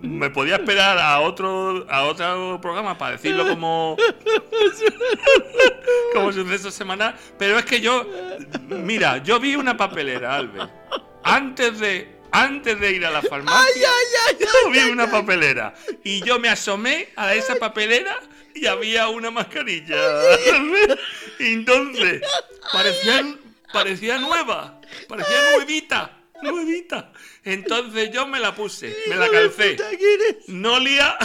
[0.00, 3.96] Me podía esperar a otro a otro programa para decirlo como
[6.12, 8.06] como suceso semanal, pero es que yo
[8.68, 10.70] mira, yo vi una papelera, Albert.
[11.24, 13.88] Antes de antes de ir a la farmacia,
[14.38, 15.72] yo vi una papelera
[16.04, 18.20] y yo me asomé a esa papelera
[18.56, 19.96] y había una mascarilla.
[21.38, 22.22] Y entonces,
[22.72, 23.24] parecía,
[23.72, 27.12] parecía nueva, parecía nuevita, nuevita.
[27.46, 29.76] Entonces yo me la puse, me la calcé.
[30.48, 31.16] No olía,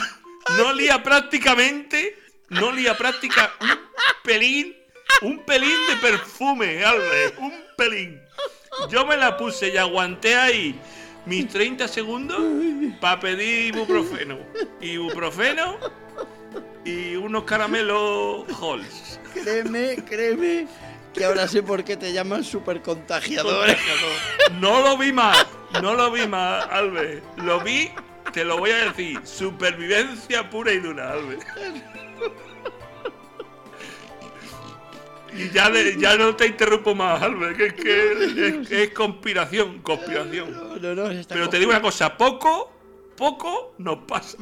[0.55, 2.15] no olía prácticamente,
[2.49, 3.79] no olía práctica un
[4.23, 4.77] pelín,
[5.23, 8.21] un pelín de perfume, Albert, un pelín.
[8.91, 10.79] Yo me la puse y aguanté ahí
[11.25, 12.39] mis 30 segundos
[12.99, 14.37] para pedir ibuprofeno.
[14.79, 15.79] Ibuprofeno
[16.85, 19.19] y unos caramelos Halls.
[19.33, 20.67] Créeme, créeme
[21.13, 23.67] que ahora sé por qué te llaman super contagiador.
[24.59, 25.47] No lo vi más,
[25.81, 27.23] no lo vi más, Albert.
[27.37, 27.89] Lo vi,
[28.33, 31.41] te lo voy a decir, supervivencia pura y dura, Albert.
[35.33, 40.51] Y ya, ya no te interrumpo más, Albert, que es que es, es conspiración, conspiración.
[40.51, 42.71] No, no, no, está Pero te digo una cosa, poco,
[43.15, 44.37] poco nos pasa.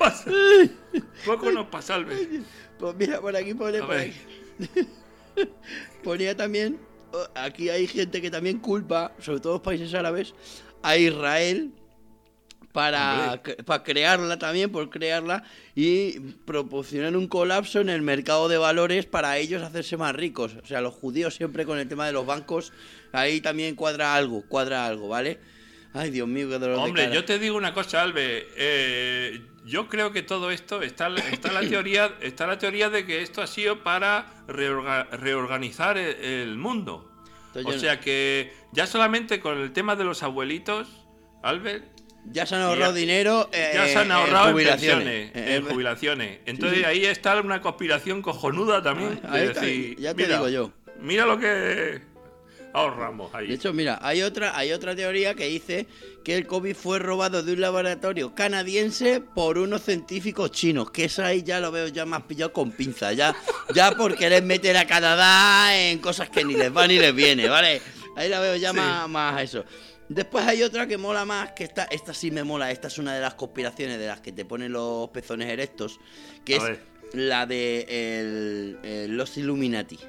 [0.00, 0.30] Pasa.
[1.26, 2.42] Poco nos pasa, Albert.
[2.78, 4.16] Pues mira, por aquí pone, por aquí.
[6.02, 6.80] ponía también,
[7.12, 10.34] oh, aquí hay gente que también culpa, sobre todo los países árabes,
[10.82, 11.72] a Israel
[12.72, 19.06] para, para crearla también, por crearla y proporcionar un colapso en el mercado de valores
[19.06, 20.56] para ellos hacerse más ricos.
[20.62, 22.72] O sea, los judíos siempre con el tema de los bancos,
[23.12, 25.38] ahí también cuadra algo, cuadra algo, ¿vale?
[25.92, 27.14] Ay, Dios mío, qué dolor de Hombre, cara.
[27.14, 28.46] yo te digo una cosa, Albe.
[28.56, 33.22] eh, yo creo que todo esto está, está la teoría, está la teoría de que
[33.22, 37.10] esto ha sido para reorga- reorganizar el, el mundo.
[37.54, 40.88] Entonces O sea que ya solamente con el tema de los abuelitos,
[41.42, 41.84] Albert,
[42.30, 43.48] Ya se han ahorrado ya- dinero.
[43.52, 45.30] eh, ya se han ahorrado en, jubilaciones.
[45.34, 46.38] Eh, en eh, jubilaciones.
[46.46, 49.20] Entonces ahí está una conspiración cojonuda también.
[49.28, 50.72] Ahí de decir, ya te mira, digo yo.
[51.00, 52.02] Mira lo que
[52.72, 53.48] ahorramos ahí.
[53.48, 55.86] De hecho, mira, hay otra, hay otra teoría que dice
[56.24, 60.90] que el COVID fue robado de un laboratorio canadiense por unos científicos chinos.
[60.90, 63.12] Que eso ahí ya lo veo ya más pillado con pinza.
[63.12, 63.34] Ya,
[63.74, 67.48] ya por querer meter a Canadá en cosas que ni les va ni les viene,
[67.48, 67.80] ¿vale?
[68.16, 68.76] Ahí la veo ya Sí.
[68.76, 69.64] más, más eso.
[70.08, 73.14] Después hay otra que mola más, que esta, esta sí me mola, esta es una
[73.14, 76.00] de las conspiraciones de las que te ponen los pezones erectos,
[76.44, 76.80] que A es ver.
[77.12, 80.00] la de el- el- los Illuminati.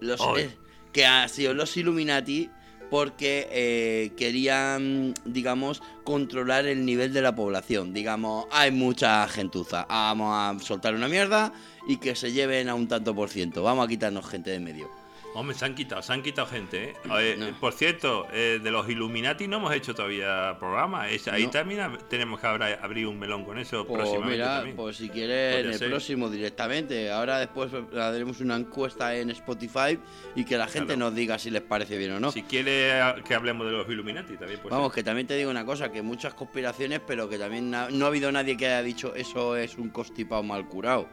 [0.00, 0.50] Los, Ay.
[0.96, 2.48] Que ha sido los Illuminati
[2.88, 7.92] porque eh, querían, digamos, controlar el nivel de la población.
[7.92, 11.52] Digamos, hay mucha gentuza, vamos a soltar una mierda
[11.86, 13.62] y que se lleven a un tanto por ciento.
[13.62, 15.05] Vamos a quitarnos gente de medio.
[15.36, 16.94] Hombre, se han quitado, se han quitado gente, ¿eh?
[17.10, 17.46] A ver, No.
[17.60, 21.10] Por cierto, eh, de los Illuminati no hemos hecho todavía programa.
[21.10, 21.50] Es- ahí No.
[21.50, 24.76] también tenemos que abra- abrir un melón con eso Pues próximamente mira, también.
[24.76, 25.90] pues si quieres en el ser.
[25.90, 27.10] próximo directamente.
[27.10, 29.98] Ahora después haremos una encuesta en Spotify
[30.34, 31.10] y que la gente Claro.
[31.10, 32.32] nos diga si les parece bien o no.
[32.32, 32.90] Si quiere
[33.26, 36.00] que hablemos de los Illuminati también, pues Vamos, que también te digo una cosa, que
[36.00, 39.90] muchas conspiraciones, pero que también no ha habido nadie que haya dicho eso es un
[39.90, 41.08] constipado mal curado.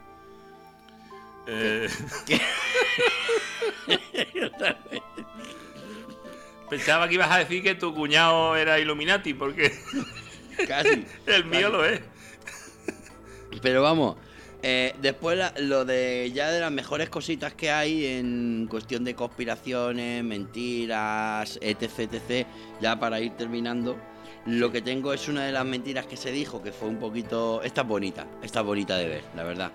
[1.47, 1.89] Eh,
[6.69, 9.71] Pensaba que ibas a decir que tu cuñado era Illuminati, porque
[10.67, 11.05] Casi.
[11.27, 12.01] el mío lo es.
[13.61, 14.17] Pero vamos,
[14.63, 19.13] eh, después la- lo de ya de las mejores cositas que hay en cuestión de
[19.13, 22.47] conspiraciones, mentiras, etc, etc,
[22.81, 23.97] ya para ir terminando,
[24.47, 27.61] lo que tengo es una de las mentiras que se dijo, que fue un poquito...
[27.61, 29.71] Esta es bonita, esta es bonita de ver, la verdad.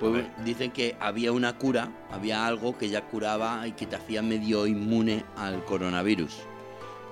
[0.00, 4.22] Pues dicen que había una cura, había algo que ya curaba y que te hacía
[4.22, 6.34] medio inmune al coronavirus.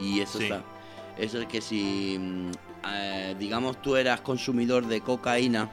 [0.01, 0.45] Y eso Sí.
[0.45, 0.63] está.
[1.17, 2.51] Eso es que si, mm,
[2.93, 5.69] eh, digamos, tú eras consumidor de cocaína,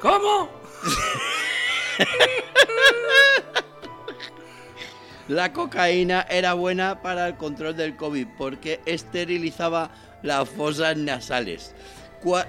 [0.00, 0.50] ¿Cómo?
[5.28, 9.90] la cocaína era buena para el control del COVID porque esterilizaba
[10.22, 11.74] las fosas nasales.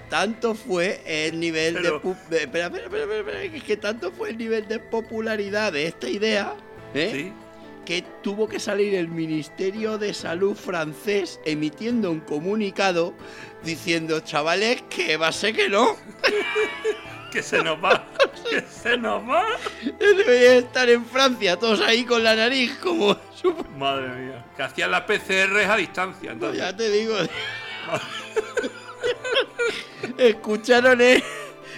[0.10, 2.06] Tanto fue el nivel Pero- de...
[2.08, 5.74] pu- de- Espera, espera, espera, espera, espera, es que tanto fue el nivel de popularidad
[5.74, 6.56] de esta idea,
[6.94, 7.12] ¿eh?
[7.14, 7.34] Sí.
[7.86, 13.14] que tuvo que salir el Ministerio de Salud francés emitiendo un comunicado
[13.64, 15.96] diciendo, chavales, que va a ser que no.
[17.32, 18.08] Que se nos va.
[18.50, 19.44] que se nos va.
[20.00, 23.18] Debería estar en Francia, todos ahí con la nariz como...
[23.78, 24.46] Madre mía.
[24.56, 26.32] Que hacían las PCRs a distancia.
[26.32, 26.60] Entonces.
[26.60, 27.14] Ya te digo.
[30.18, 31.24] Escucharon, eh.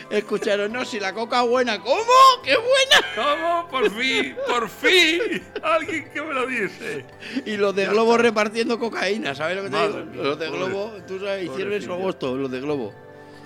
[0.09, 2.01] Escucharon, no, si la coca es buena, ¿cómo?
[2.43, 3.07] ¡Qué buena!
[3.13, 3.67] ¿Cómo?
[3.69, 5.43] Por fin, por fin.
[5.61, 7.03] Alguien que me lo dice.
[7.45, 8.23] Y los de Ya Globo está.
[8.23, 10.05] repartiendo cocaína, ¿sabes lo que te digo?
[10.05, 11.93] mía, los de pobre- Globo, tú sabes, hicieron pobrecillo.
[11.95, 12.93] agosto, los de Globo.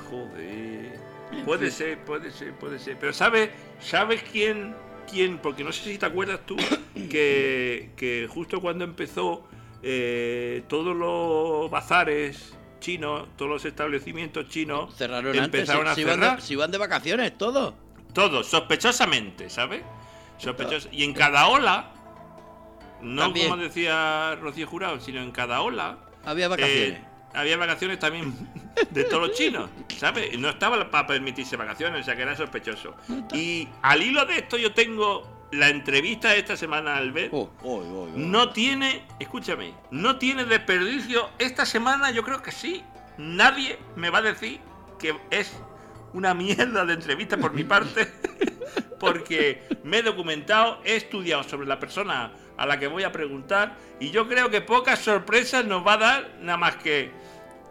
[0.10, 1.00] Joder.
[1.46, 2.96] Puede ser, puede ser, puede ser.
[3.00, 4.76] Pero ¿sabes sabes quién,
[5.10, 5.40] quién?
[5.40, 6.58] Porque no sé si te acuerdas tú
[7.10, 9.48] que, que justo cuando empezó
[9.82, 16.04] eh, todos los bazares chinos, todos los establecimientos chinos Cerraron antes, empezaron si, a si
[16.04, 16.36] van cerrar.
[16.36, 17.74] de, si van de vacaciones, todos.
[18.14, 19.84] Todos, sospechosamente, ¿sabes?
[20.38, 20.90] Sospechosos.
[20.92, 21.92] Y en cada ola,
[23.02, 23.50] no También.
[23.50, 27.00] como decía Rocío Jurado, sino en cada ola, Había vacaciones.
[27.00, 27.02] eh,
[27.34, 28.34] había vacaciones también
[28.92, 30.38] de todos los chinos, ¿sabes?
[30.38, 32.96] No estaba para permitirse vacaciones, o sea que era sospechoso.
[33.34, 37.30] Y al hilo de esto yo tengo la entrevista de esta semana al ver.
[37.32, 38.12] Oh, oh, oh, oh.
[38.16, 41.30] No tiene, escúchame, no tiene desperdicio.
[41.40, 42.84] Esta semana yo creo que sí.
[43.18, 44.60] Nadie me va a decir
[44.98, 45.52] que es
[46.14, 48.08] una mierda de entrevista por mi parte.
[49.00, 53.76] Porque me he documentado, he estudiado sobre la persona a la que voy a preguntar.
[54.00, 57.12] Y yo creo que pocas sorpresas nos va a dar, nada más que.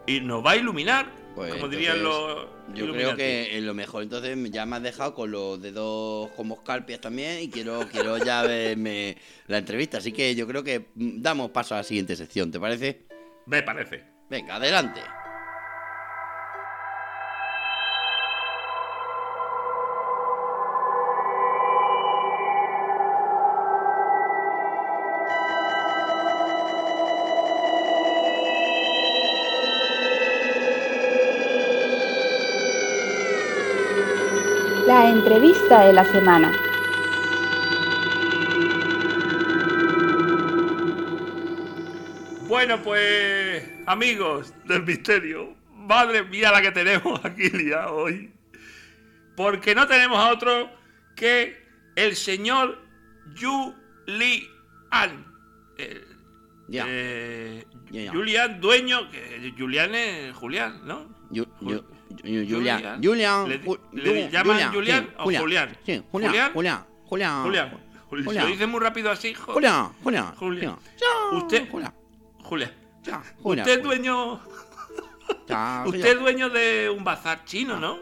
[0.07, 1.20] Y nos va a iluminar.
[1.41, 2.47] Pues como dirían los.
[2.75, 4.03] Yo creo que es lo mejor.
[4.03, 8.43] Entonces ya me has dejado con los dedos como escarpias también y quiero, quiero ya
[8.47, 9.99] verme la entrevista.
[9.99, 13.07] Así que yo creo que mm, damos paso a la siguiente sección, ¿te parece?
[13.47, 14.05] Me parece.
[14.29, 15.01] Venga, adelante.
[35.71, 36.53] Entrevista de la semana.
[42.49, 48.33] Bueno, pues, amigos del misterio, madre mía la que tenemos aquí liado hoy.
[49.37, 50.69] Porque no tenemos a otro
[51.15, 51.57] que
[51.97, 52.79] el señor
[53.35, 53.75] Yu
[54.07, 54.49] Li
[54.91, 55.25] An.
[55.79, 56.05] Eh,
[56.69, 56.85] Ya.
[56.89, 58.13] eh, Ya, ya.
[58.13, 59.11] Julián, dueño.
[59.11, 61.09] que Julián es Julián, ¿no?
[61.31, 61.47] Yu-
[62.23, 62.49] Julián.
[62.49, 63.03] Julián.
[63.03, 63.49] Julián.
[63.49, 65.77] Le- le Ju- llaman Julián sí, o Julián.
[65.87, 66.33] Sí, Julián.
[66.33, 66.53] ¿Julián?
[66.53, 66.85] Julián.
[67.07, 67.43] Julián.
[67.43, 67.71] Julián.
[68.11, 68.45] Jul- Julián.
[68.45, 69.93] Lo dice muy rápido así, jo- Julián.
[70.03, 70.35] Julián.
[70.37, 70.77] Julián.
[71.33, 71.95] Usted- Julián.
[72.43, 72.73] Julián.
[73.43, 74.41] Usted es dueño.
[75.87, 77.99] Usted dueño de un bazar chino, ¿no?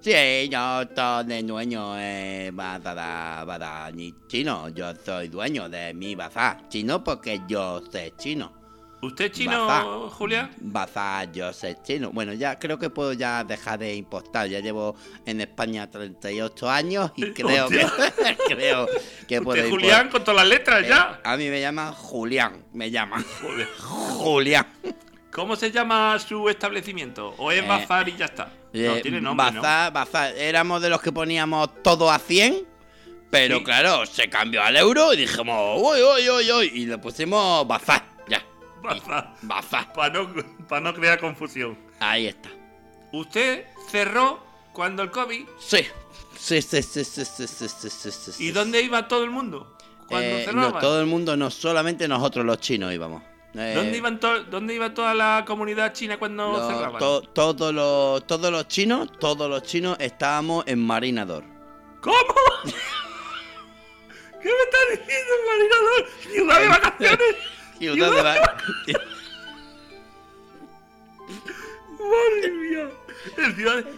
[0.00, 3.92] Sí, yo soy dueño de bazar, bazar
[4.28, 4.68] chino.
[4.70, 8.59] Yo soy dueño de mi bazar chino porque yo sé chino.
[9.02, 9.84] ¿Usted es chino, Bazar.
[10.10, 10.50] Julián?
[10.58, 12.10] Bazar, yo sé chino.
[12.12, 14.46] Bueno, ya creo que puedo ya dejar de impostar.
[14.48, 17.86] Ya llevo en España 38 años y creo que,
[18.46, 18.86] creo
[19.26, 21.20] que puedo impor- Julián con todas las letras Eh, ya.
[21.24, 23.68] a mí me llaman Julián, me Joder.
[23.78, 24.66] Julián.
[25.32, 27.34] ¿Cómo se llama su establecimiento?
[27.38, 28.52] ¿O es Eh, bazar y ya está?
[28.72, 29.62] No, Eh, tiene nombre, ¿no?
[29.62, 30.34] bazar, bazar.
[30.36, 32.66] Éramos de los que poníamos todo a 100,
[33.30, 33.64] pero Sí.
[33.64, 38.02] claro, se cambió al euro y dijimos, uy, uy, uy, uy, y le pusimos bazar,
[38.82, 39.92] Baza.
[39.92, 40.34] Para no,
[40.68, 41.78] pa no crear confusión.
[41.98, 42.48] Ahí está.
[43.12, 45.46] Usted cerró cuando el COVID.
[45.58, 45.86] Sí.
[46.36, 49.76] Sí, sí, sí, sí, sí, sí, sí, sí, ¿Y dónde iba todo el mundo?
[50.08, 50.70] Cuando eh, cerraba.
[50.70, 53.22] No, todo el mundo, no solamente nosotros los chinos íbamos.
[53.54, 56.98] Eh, ¿Dónde, iban ¿Dónde iba toda la comunidad china cuando los, cerraban?
[56.98, 61.44] Todos, los, todos los chinos, todos los chinos estábamos en Marinador.
[62.00, 62.16] ¿Cómo?
[64.40, 66.06] ¿Qué me estás diciendo Marinador?
[66.22, 67.36] ¿Ciudad de vacaciones?
[72.00, 72.90] Madre mía.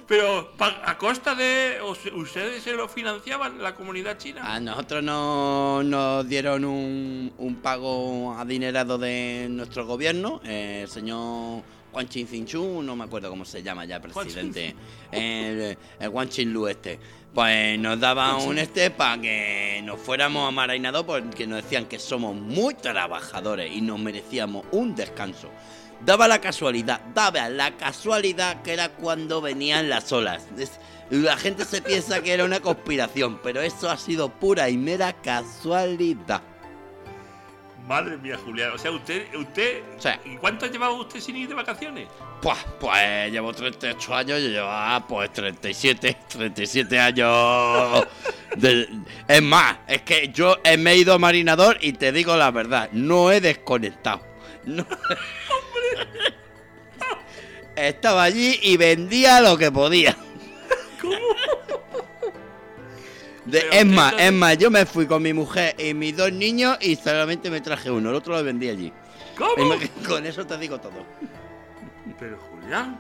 [0.07, 1.79] Pero a costa de.
[2.15, 4.55] ¿Ustedes se lo financiaban, la comunidad china?
[4.55, 11.63] A nosotros no, nos dieron un, un pago adinerado de nuestro gobierno, el señor
[11.93, 14.75] Juan Chin Cinchu, no me acuerdo cómo se llama ya presidente,
[15.13, 16.99] el, el Juan Chin Lu este.
[17.35, 21.99] Pues nos daba un este para que nos fuéramos a Marainado porque nos decían que
[21.99, 25.49] somos muy trabajadores y nos merecíamos un descanso.
[26.05, 30.43] Daba la casualidad, daba la casualidad que era cuando venían las olas.
[30.59, 30.79] Es-
[31.11, 35.13] la gente se piensa que era una conspiración, pero eso ha sido pura y mera
[35.15, 36.43] casualidad.
[37.87, 38.71] Madre mía, Julián.
[38.73, 39.83] O sea, usted, usted.
[39.99, 40.09] Sí.
[40.25, 42.09] ¿Y cuánto llevaba usted sin ir de vacaciones?
[42.41, 48.07] Pues, pues llevo 38 años, yo llevaba pues 37, 37 años.
[48.57, 48.89] de-
[49.29, 52.51] es más, es que yo he- me he ido a marinador y te digo la
[52.51, 54.23] verdad, no he desconectado.
[54.65, 54.87] No.
[57.77, 60.17] Estaba allí y vendía lo que podía.
[63.45, 66.79] De- es más, es más, yo me fui con mi mujer y mis dos niños
[66.81, 68.93] y solamente me traje uno, el otro lo vendí allí.
[69.37, 69.75] ¿Cómo?
[70.07, 71.05] Con eso te digo todo.
[72.21, 72.99] Pero, Julián.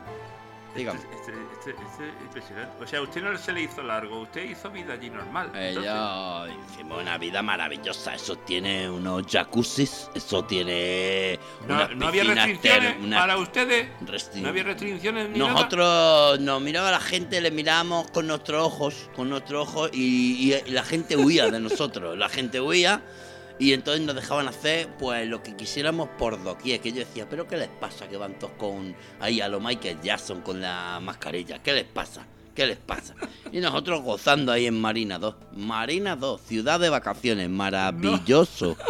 [0.74, 0.98] Dígame.
[0.98, 1.32] Este, este,
[1.70, 2.82] este, impresionante.
[2.82, 5.50] O sea, usted no se le hizo largo, usted hizo vida allí normal.
[5.54, 8.14] Entonces, Ellos hicimos una vida maravillosa.
[8.14, 11.38] Eso tiene unos jacuzzis, eso tiene.
[11.66, 13.88] no, unas no había restricciones ter- unas para ustedes.
[14.06, 15.52] restri- No había restricciones ni nada.
[15.52, 20.70] Nosotros nos miraba la gente, le mirábamos con nuestros ojos, con nuestros ojos y, y
[20.70, 22.16] la gente huía de nosotros.
[22.18, 23.02] La gente huía
[23.58, 26.80] y entonces nos dejaban hacer pues lo que quisiéramos por doquier.
[26.80, 29.98] Que yo decía, pero ¿qué les pasa que van todos con ahí a lo Michael
[30.02, 31.62] Jackson con la mascarilla?
[31.62, 32.26] ¿Qué les pasa?
[32.54, 33.14] ¿Qué les pasa?
[33.50, 35.34] Y nosotros gozando ahí en Marina 2.
[35.56, 38.76] Marina 2, ciudad de vacaciones, maravilloso.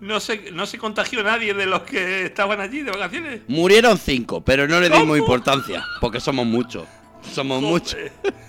[0.00, 3.40] No se, no se contagió nadie de los que estaban allí de vacaciones.
[3.48, 5.16] Murieron cinco, pero no le dimos ¿Cómo?
[5.16, 6.86] importancia, porque somos muchos.
[7.34, 7.98] Somos muchos.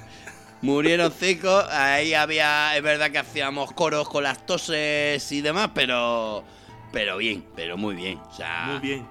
[0.62, 6.44] Murieron cinco, ahí había, es verdad que hacíamos coros con las toses y demás, pero
[6.92, 8.18] pero bien, pero muy bien.
[8.18, 9.08] O sea, Muy bien.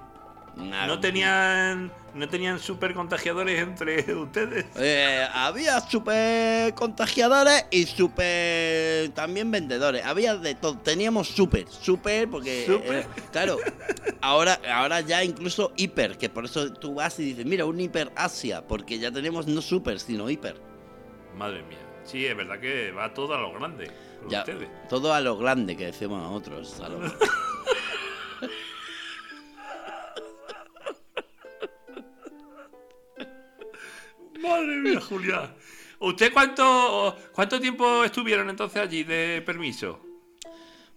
[0.57, 4.65] una- No tenían, no tenían super contagiadores entre ustedes.
[4.75, 10.05] Eh, había super contagiadores y super también vendedores.
[10.05, 10.77] Había de todo.
[10.77, 12.93] Teníamos super, super, porque Súper.
[12.99, 13.57] eh, claro,
[14.21, 18.11] ahora, ahora ya incluso hiper, que por eso tú vas y dices, mira, un hiper
[18.15, 20.68] Asia, porque ya tenemos no super, sino hiper.
[21.35, 21.77] Madre mía.
[22.03, 23.91] Sí, es verdad que va todo a lo grande.
[24.29, 24.67] Ya, ustedes.
[24.89, 26.79] todo a lo grande que decimos nosotros.
[26.81, 26.99] a lo-
[34.41, 35.53] Madre mía, Julián.
[35.99, 39.99] ¿Usted cuánto, cuánto tiempo estuvieron entonces allí de permiso?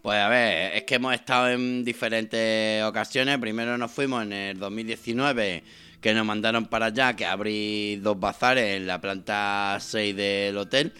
[0.01, 3.39] Pues a ver, es que hemos estado en diferentes ocasiones.
[3.39, 5.65] Primero nos fuimos en el 2019,
[6.03, 10.93] que nos mandaron para allá, que abrí dos bazares en la planta 6 del hotel.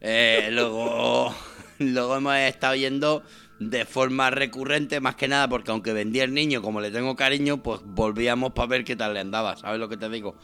[0.00, 1.34] Eh, luego,
[1.78, 3.24] luego hemos estado yendo
[3.58, 7.62] de forma recurrente, más que nada, porque aunque vendía el niño, como le tengo cariño,
[7.62, 10.36] pues volvíamos para ver qué tal le andaba, ¿sabes lo que te digo?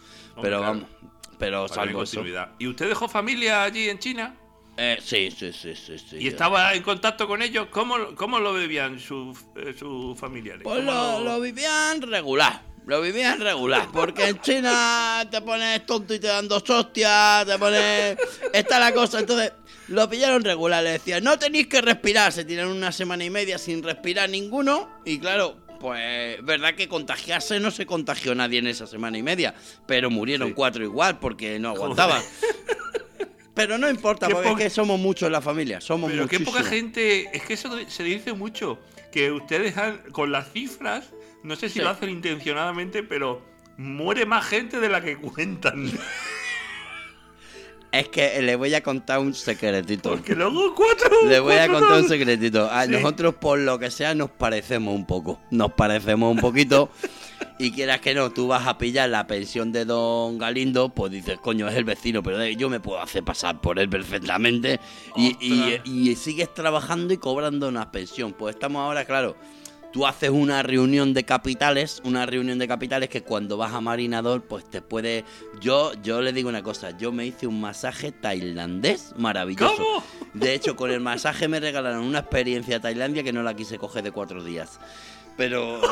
[0.42, 0.62] pero claro.
[0.62, 0.88] vamos,
[1.38, 2.24] pero Para salvo eso.
[2.58, 4.34] ¿Y usted dejó familia allí en China?
[4.76, 6.16] Eh, sí, sí, sí, sí, sí.
[6.18, 7.66] ¿Y estaba en contacto con ellos?
[7.70, 10.62] ¿Cómo, cómo lo vivían sus eh, sus familiares?
[10.62, 12.69] Pues ¿Cómo lo, lo vivían regular.
[12.86, 13.88] Lo vivían regular.
[13.92, 17.46] Porque en China te pones tonto y te dan dos hostias.
[17.46, 18.16] Te pones.
[18.52, 19.20] Está la cosa.
[19.20, 19.52] Entonces,
[19.88, 20.82] lo pillaron regular.
[20.82, 22.32] Le decían, no tenéis que respirar.
[22.32, 24.88] Se tiran una semana y media sin respirar ninguno.
[25.04, 25.56] Y claro.
[25.80, 29.54] Pues, verdad que contagiarse no se contagió nadie en esa semana y media.
[29.86, 30.54] Pero murieron Sí.
[30.54, 32.22] cuatro igual porque no aguantaban.
[33.54, 35.80] Pero no importa, Qué porque po- es que somos muchos en la familia.
[35.80, 37.28] Somos Pero qué poca gente.
[37.36, 38.78] Es que eso se dice mucho.
[39.12, 41.06] Que ustedes han, con las cifras,
[41.42, 41.80] no sé si Sí.
[41.80, 43.42] lo hacen intencionadamente, pero
[43.76, 45.90] muere más gente de la que cuentan.
[47.92, 50.10] Es que le voy a contar un secretito.
[50.10, 51.10] Porque luego cuatro.
[51.28, 52.70] Le voy a contar un secretito.
[52.70, 52.92] A Sí.
[52.92, 55.40] nosotros, por lo que sea, nos parecemos un poco.
[55.50, 56.90] Nos parecemos un poquito.
[57.58, 61.38] Y quieras que no, tú vas a pillar la pensión de don Galindo, pues dices,
[61.40, 64.78] coño, es el vecino, pero eh, yo me puedo hacer pasar por él perfectamente.
[65.16, 65.80] Y, y- Ostras.
[65.86, 68.32] y sigues trabajando y cobrando una pensión.
[68.34, 69.36] Pues estamos ahora, claro.
[69.92, 74.42] Tú haces una reunión de capitales, una reunión de capitales que cuando vas a Marinador,
[74.42, 75.24] pues te puede.
[75.60, 79.76] Yo, yo le digo una cosa, yo me hice un masaje tailandés maravilloso.
[79.76, 80.04] ¿Cómo?
[80.32, 83.78] De hecho, con el masaje me regalaron una experiencia a Tailandia que no la quise
[83.78, 84.78] coger de cuatro días.
[85.40, 85.80] Pero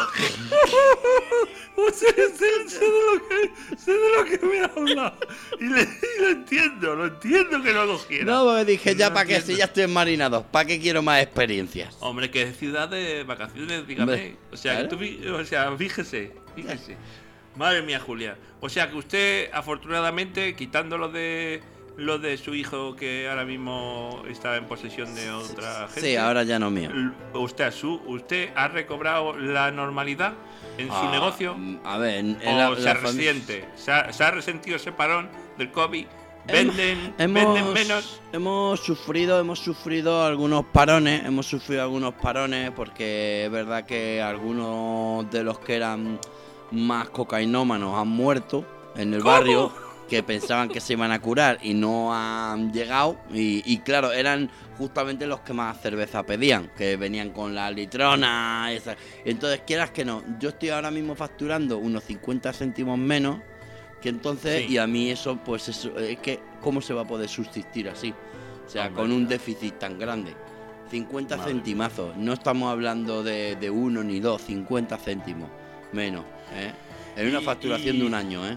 [1.77, 5.17] O sea, sé, sé de lo que, sé de lo que me ha hablado.
[5.59, 8.25] Y, le- y lo entiendo, lo entiendo que no lo quiera.
[8.25, 11.01] no, me dije ya No para qué si ya estoy en marinado, ¿para qué quiero
[11.03, 11.97] más experiencias?
[12.01, 14.13] Hombre, que es ciudad de vacaciones, dígame.
[14.13, 14.99] Hombre, o sea, que tú
[15.35, 16.97] o sea, fíjese, fíjese.
[17.57, 18.37] Madre mía, Julia.
[18.61, 21.63] O sea, que usted, afortunadamente, quitándolo de
[21.99, 26.01] lo de su hijo que ahora mismo está en posesión de otra gente?
[26.01, 26.91] Sí, ahora ya no mío.
[27.35, 30.33] ¿Usted, su, ¿Usted ha recobrado la normalidad
[30.79, 31.57] en su Ah, negocio?
[31.85, 33.69] A ver, ¿O la- se la resiente?
[33.75, 35.29] ¿Se ha, se ha resentido ese parón
[35.59, 36.07] del COVID?
[36.47, 38.21] ¿Venden, Hemos, ¿Venden menos?
[38.33, 45.31] hemos sufrido, hemos sufrido algunos parones, hemos sufrido algunos parones porque es verdad que algunos
[45.31, 46.19] de los que eran
[46.71, 48.65] más cocainómanos han muerto
[48.97, 49.35] en el ¿Cómo?
[49.35, 49.73] barrio
[50.09, 54.51] que pensaban que se iban a curar y no han llegado y, y claro, eran
[54.79, 58.97] justamente los que más cerveza pedían, que venían con la litrona, esa.
[59.25, 63.39] entonces quieras que no, yo estoy ahora mismo facturando unos 50 céntimos menos
[64.01, 64.75] que entonces, Sí.
[64.75, 68.15] y a mí eso, pues eso, es que, ¿cómo se va a poder subsistir así?
[68.67, 69.03] O sea, Hombre.
[69.03, 70.35] con un déficit tan grande.
[70.91, 75.51] 50 Madre centimazos, no estamos hablando de, de uno ni dos, 50 céntimos
[75.93, 76.73] menos, ¿eh?
[77.17, 78.57] En una facturación y- de un año, ¿eh?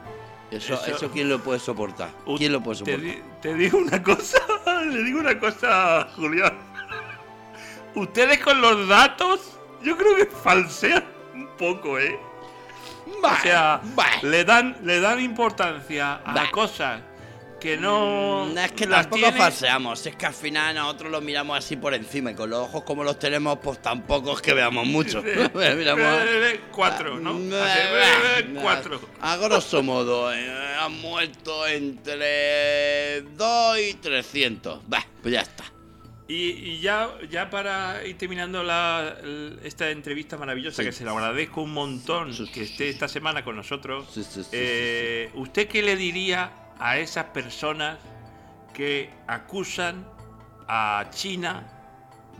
[0.52, 2.10] Eso, Eso- eso, ¿quién lo puede soportar?
[2.38, 3.39] ¿Quién lo puede te, soportar?
[3.41, 4.38] te digo una cosa,
[4.86, 6.54] le digo una cosa, Julián.
[7.95, 12.20] Ustedes con los datos, yo creo que falsean un poco, ¿eh?
[13.24, 14.06] O sea, Bah.
[14.24, 16.52] le dan, le dan importancia a Bah.
[16.52, 17.02] cosas
[17.62, 18.47] que no.
[18.51, 21.93] Mm, es que tampoco tiene- falseamos, es que al final nosotros lo miramos así por
[21.93, 25.22] encima y con los ojos como los tenemos, pues tampoco es que veamos mucho.
[25.53, 26.26] Miramos-
[26.72, 27.30] Cuatro, ¿no?
[27.32, 28.99] Así, bah, eh, Cuatro.
[29.22, 34.82] A grosso modo, eh, han muerto entre 2 y 300.
[34.88, 35.64] Bah, pues ya está.
[36.28, 39.18] Y, y ya, ya para ir terminando la,
[39.64, 40.86] esta entrevista maravillosa, Sí.
[40.88, 44.07] que se lo agradezco un montón Sí, sí, que esté esta semana con nosotros.
[44.14, 46.49] Sí, sí, sí, eh, ¿Usted qué le diría
[46.82, 47.99] a esas personas
[48.73, 50.05] que acusan
[50.67, 51.63] a China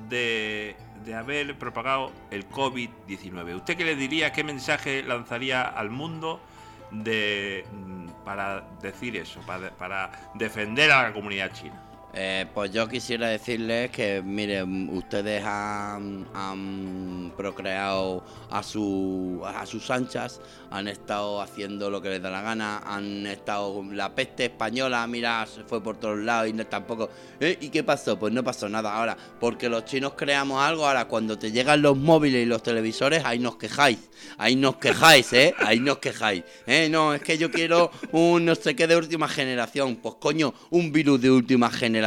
[0.10, 0.76] de,
[1.06, 3.56] de haber propagado el COVID-19?
[3.56, 6.42] ¿Usted qué le diría, qué mensaje lanzaría al mundo
[6.90, 11.91] de, mm, para decir eso, para, para defender a la comunidad china?
[12.14, 20.42] Eh, pues yo quisiera decirles que, miren, ustedes han, procreado a, su, a sus anchas,
[20.70, 23.84] han estado haciendo lo que les da la gana, han estado.
[23.92, 27.10] La peste española, mira, se fue por todos lados y no, tampoco.
[27.40, 27.58] ¿Eh?
[27.62, 28.20] ¿Y qué pasó?
[28.20, 28.94] Pues no pasó nada.
[28.94, 33.24] Ahora, porque los chinos creamos algo, ahora cuando te llegan los móviles y los televisores,
[33.24, 34.00] ahí nos quejáis.
[34.38, 35.56] Ahí nos quejáis, ¿eh?
[35.60, 36.44] Ahí nos quejáis.
[36.68, 36.90] ¿eh?
[36.90, 39.96] No, es que yo quiero un no sé qué de última generación.
[39.96, 42.01] Pues coño, un virus de última generación.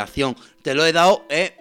[0.62, 1.56] Te lo he dado, ¿eh?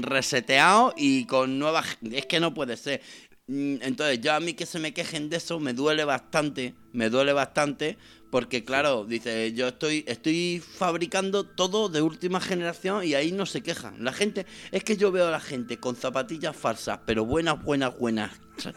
[0.00, 1.98] Reseteado y con nuevas...
[2.10, 3.00] Es que no puede ser.
[3.46, 7.10] Mm, Entonces, yo a mí que se me quejen de eso me duele bastante, me
[7.10, 7.96] duele bastante,
[8.30, 13.62] porque claro, dice, yo estoy, estoy fabricando todo de última generación y ahí no se
[13.62, 14.02] quejan.
[14.04, 17.96] La gente, es que yo veo a la gente con zapatillas falsas, pero buenas, buenas,
[17.98, 18.32] buenas.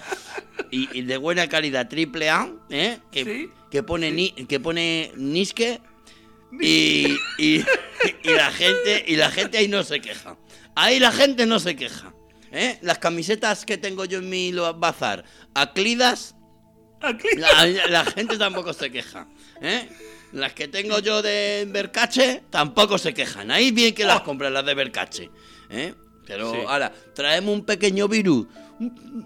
[0.72, 3.00] Y, y de buena calidad, triple A, ¿eh?
[3.12, 5.82] Que, Sí, que pone ni, que pone Niske
[6.62, 7.64] y, y,
[8.24, 10.38] y la gente y la gente ahí no se queja.
[10.76, 12.14] Ahí la gente no se queja.
[12.52, 12.80] ¿eh?
[12.82, 15.24] Las camisetas que tengo yo en mi bazar,
[15.54, 16.36] aclidas,
[17.38, 19.28] la, la gente tampoco se queja.
[19.62, 19.88] ¿eh?
[20.32, 23.52] Las que tengo yo de Vercache tampoco se quejan.
[23.52, 24.24] Ahí bien que las Oh.
[24.24, 25.30] compras las de Vercache.
[25.70, 25.94] ¿eh?
[26.26, 26.60] Pero Sí.
[26.68, 28.46] ahora, traemos un pequeño virus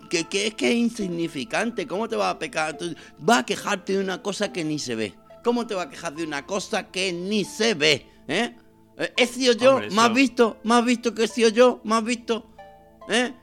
[0.09, 1.86] que, que es que es insignificante.
[1.86, 2.78] ¿Cómo te va a pecar?
[3.19, 5.13] Vas a quejarte de una cosa que ni se ve.
[5.43, 8.07] ¿Cómo te va a quejar de una cosa que ni se ve?
[8.27, 8.55] ¿Eh?
[8.97, 9.71] Eh, ¿He sido yo?
[9.75, 10.57] Hombre, ¿Más eso- visto?
[10.63, 11.81] ¿Más visto que he sido yo?
[11.83, 12.49] ¿Más visto?
[13.09, 13.33] ¿Eh?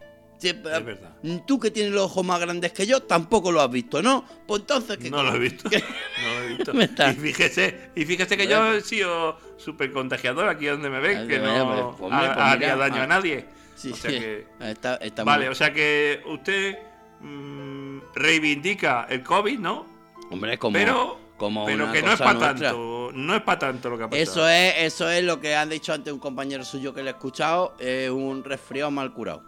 [0.42, 1.16] Eh, verdad.
[1.46, 4.24] Tú que tienes los ojos más grandes que yo, tampoco lo has visto, ¿no?
[4.46, 5.68] Pues entonces, ¿qué No lo he visto.
[5.68, 5.78] ¿Qué?
[6.22, 6.72] No lo he visto.
[6.74, 11.28] Me Y fíjese, y fíjese que yo he sido súper contagiador aquí donde me ven,
[11.28, 13.44] que no pues, hombre, pues haría mira, daño ah, a nadie.
[13.74, 14.18] Sí, o sea sí.
[14.18, 16.78] que, Está, está vale, muy- o sea que usted
[17.20, 19.86] mm, reivindica el COVID, ¿no?
[20.30, 23.88] Hombre, como, pero como pero una que no es para tanto, no es para tanto
[23.88, 24.22] lo que ha pasado.
[24.22, 27.12] Eso es, eso es lo que han dicho antes un compañero suyo que le he
[27.12, 29.43] escuchado, es un resfriado mal curado.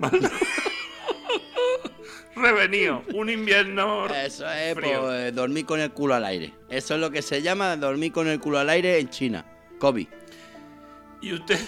[2.34, 4.12] Revenido, un invierno.
[4.12, 5.02] Eso es, Frío.
[5.02, 6.54] pues, dormir con el culo al aire.
[6.68, 9.46] Eso es lo que se llama dormir con el culo al aire en China.
[9.78, 10.08] COVID.
[11.20, 11.60] Y usted,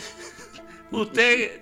[0.91, 1.61] usted,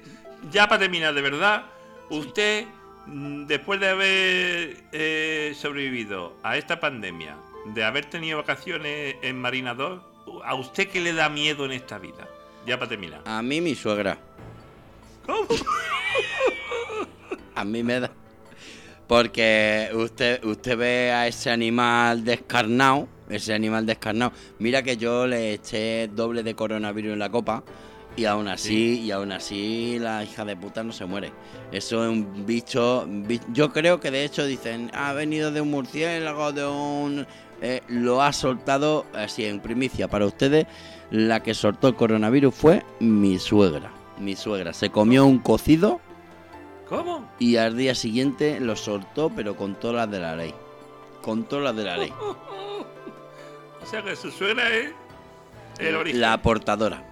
[0.50, 1.66] ya para terminar, de verdad,
[2.08, 2.64] usted,
[3.04, 7.36] mm, después de haber eh, sobrevivido a esta pandemia,
[7.66, 10.00] de haber tenido vacaciones en Marina 2,
[10.44, 12.28] ¿a usted qué le da miedo en esta vida?
[12.66, 13.22] Ya para terminar.
[13.24, 14.18] A mí mi suegra.
[15.26, 15.46] ¿Cómo?
[17.54, 18.10] A mí me da.
[19.06, 24.32] Porque usted, usted ve a ese animal descarnado, ese animal descarnado.
[24.58, 27.62] Mira que yo le eché doble de coronavirus en la copa
[28.16, 31.32] y aún así, y aún así la hija de puta no se muere.
[31.72, 35.60] Eso es un bicho, un bi- Yo creo que de hecho dicen, ha venido de
[35.60, 37.26] un murciélago, de un.
[37.64, 40.66] Eh, lo ha soltado así en primicia para ustedes.
[41.10, 43.92] La que soltó el coronavirus fue mi suegra.
[44.18, 46.00] Mi suegra se comió un cocido
[46.88, 47.30] ¿Cómo?
[47.38, 50.54] y al día siguiente lo soltó, pero con todas las de la ley.
[51.22, 52.12] Con todas las de la ley.
[53.82, 54.92] O sea que su suegra es
[55.78, 56.20] el origen.
[56.20, 57.02] La portadora.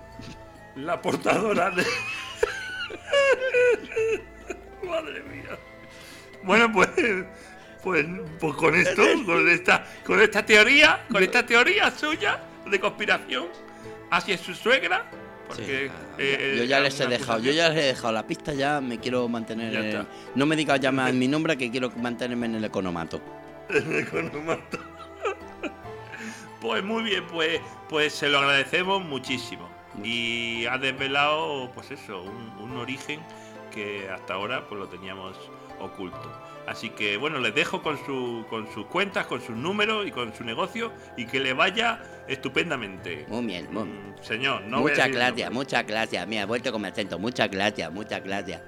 [0.76, 1.82] La portadora de.
[4.86, 5.58] Madre mía.
[6.44, 6.88] Bueno, pues.
[7.82, 8.06] Pues,
[8.38, 13.46] pues con esto, con esta, con esta teoría, con esta teoría suya de conspiración
[14.10, 15.10] hacia su suegra,
[15.48, 18.52] porque Sí, eh, yo ya les he dejado, yo ya les he dejado la pista,
[18.54, 19.74] ya me quiero mantener.
[19.74, 23.20] En- no me digas ya más en mi nombre que quiero mantenerme en el economato.
[23.70, 24.78] Economato.
[26.60, 29.68] Pues muy bien, pues, pues se lo agradecemos muchísimo.
[30.04, 33.20] Y ha desvelado, pues eso, un, un origen
[33.72, 35.36] que hasta ahora pues lo teníamos
[35.80, 36.30] oculto.
[36.70, 40.32] Así que bueno, les dejo con, su, con sus cuentas, con sus números y con
[40.32, 43.26] su negocio y que le vaya estupendamente.
[43.26, 44.14] Muy bien, muy bien.
[44.14, 46.28] Mm, Señor, no muchas gracias, muchas gracias.
[46.28, 47.18] Mira, he vuelto con mi acento.
[47.18, 48.62] Muchas gracias, muchas gracias.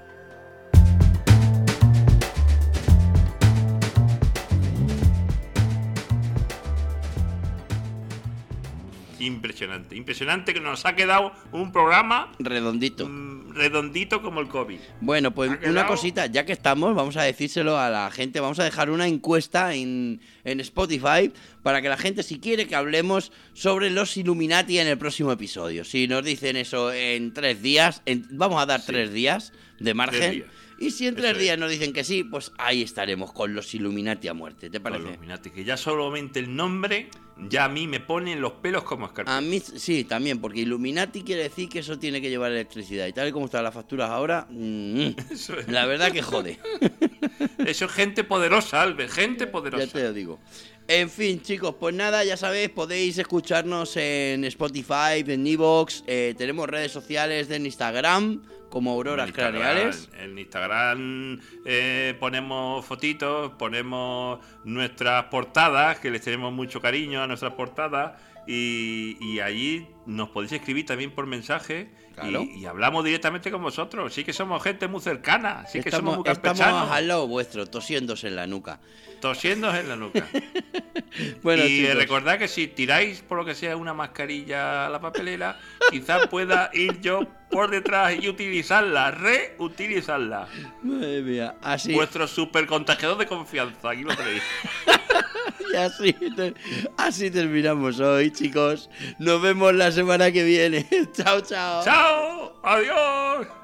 [9.19, 13.07] Impresionante, impresionante que nos ha quedado un programa Redondito.
[13.07, 14.79] mm, redondito como el COVID.
[15.01, 18.63] Bueno, pues una cosita, ya que estamos, vamos a decírselo a la gente, vamos a
[18.63, 21.31] dejar una encuesta en, en Spotify
[21.61, 25.83] para que la gente, si quiere que hablemos sobre los Illuminati en el próximo episodio.
[25.85, 28.87] Si nos dicen eso en tres días, en- vamos a dar Sí.
[28.87, 30.31] tres días de margen.
[30.31, 30.47] días.
[30.83, 31.39] Y si en Eso tres es.
[31.41, 34.69] días nos dicen que sí, pues ahí estaremos con los Illuminati a muerte.
[34.69, 35.01] ¿Te parece?
[35.03, 37.09] los Illuminati, que ya solamente el nombre
[37.49, 39.37] ya a mí me pone los pelos como escarpia.
[39.37, 43.07] A mí sí, también, porque Illuminati quiere decir que eso tiene que llevar electricidad.
[43.07, 46.59] Y tal y como están las facturas ahora, mm, Eso es, la verdad que jode.
[47.65, 49.87] eso es gente poderosa, Albert, gente Ya poderosa.
[49.87, 50.39] te lo digo.
[50.87, 56.67] En fin, chicos, pues nada, ya sabéis, podéis escucharnos en Spotify, en Evox, eh, tenemos
[56.67, 60.09] redes sociales en Instagram como Auroras En Craneales.
[60.19, 67.53] En Instagram eh, ponemos fotitos, ponemos nuestras portadas, que les tenemos mucho cariño a nuestras
[67.53, 68.19] portadas.
[68.45, 72.43] Y, y allí nos podéis escribir también por mensaje Claro.
[72.43, 74.13] y, hablamos directamente con vosotros.
[74.13, 77.65] Sí que somos gente muy cercana, sí que somos muy estamos campechanos, al lado vuestro,
[77.65, 78.79] tosiéndose en la nuca.
[79.19, 80.27] tosiéndoos en la nuca.
[81.43, 84.99] Bueno, y chicos, recordad que si tiráis por lo que sea una mascarilla a la
[84.99, 85.59] papelera,
[85.91, 90.47] quizás pueda ir yo por detrás y utilizarla, reutilizarla.
[90.81, 94.41] madre mía, así, Vuestro super contagiador de confianza, aquí lo tenéis.
[95.77, 96.15] así,
[96.97, 98.89] así terminamos hoy, chicos.
[99.19, 100.85] Nos vemos la semana que viene.
[101.13, 101.83] chao, chao.
[101.83, 102.53] ¡Chao!
[102.63, 103.62] ¡Adiós!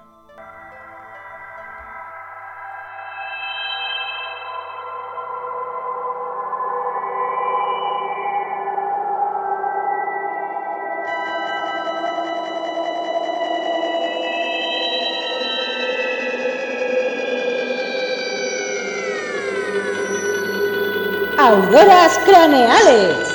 [21.70, 23.29] Auroras craneales.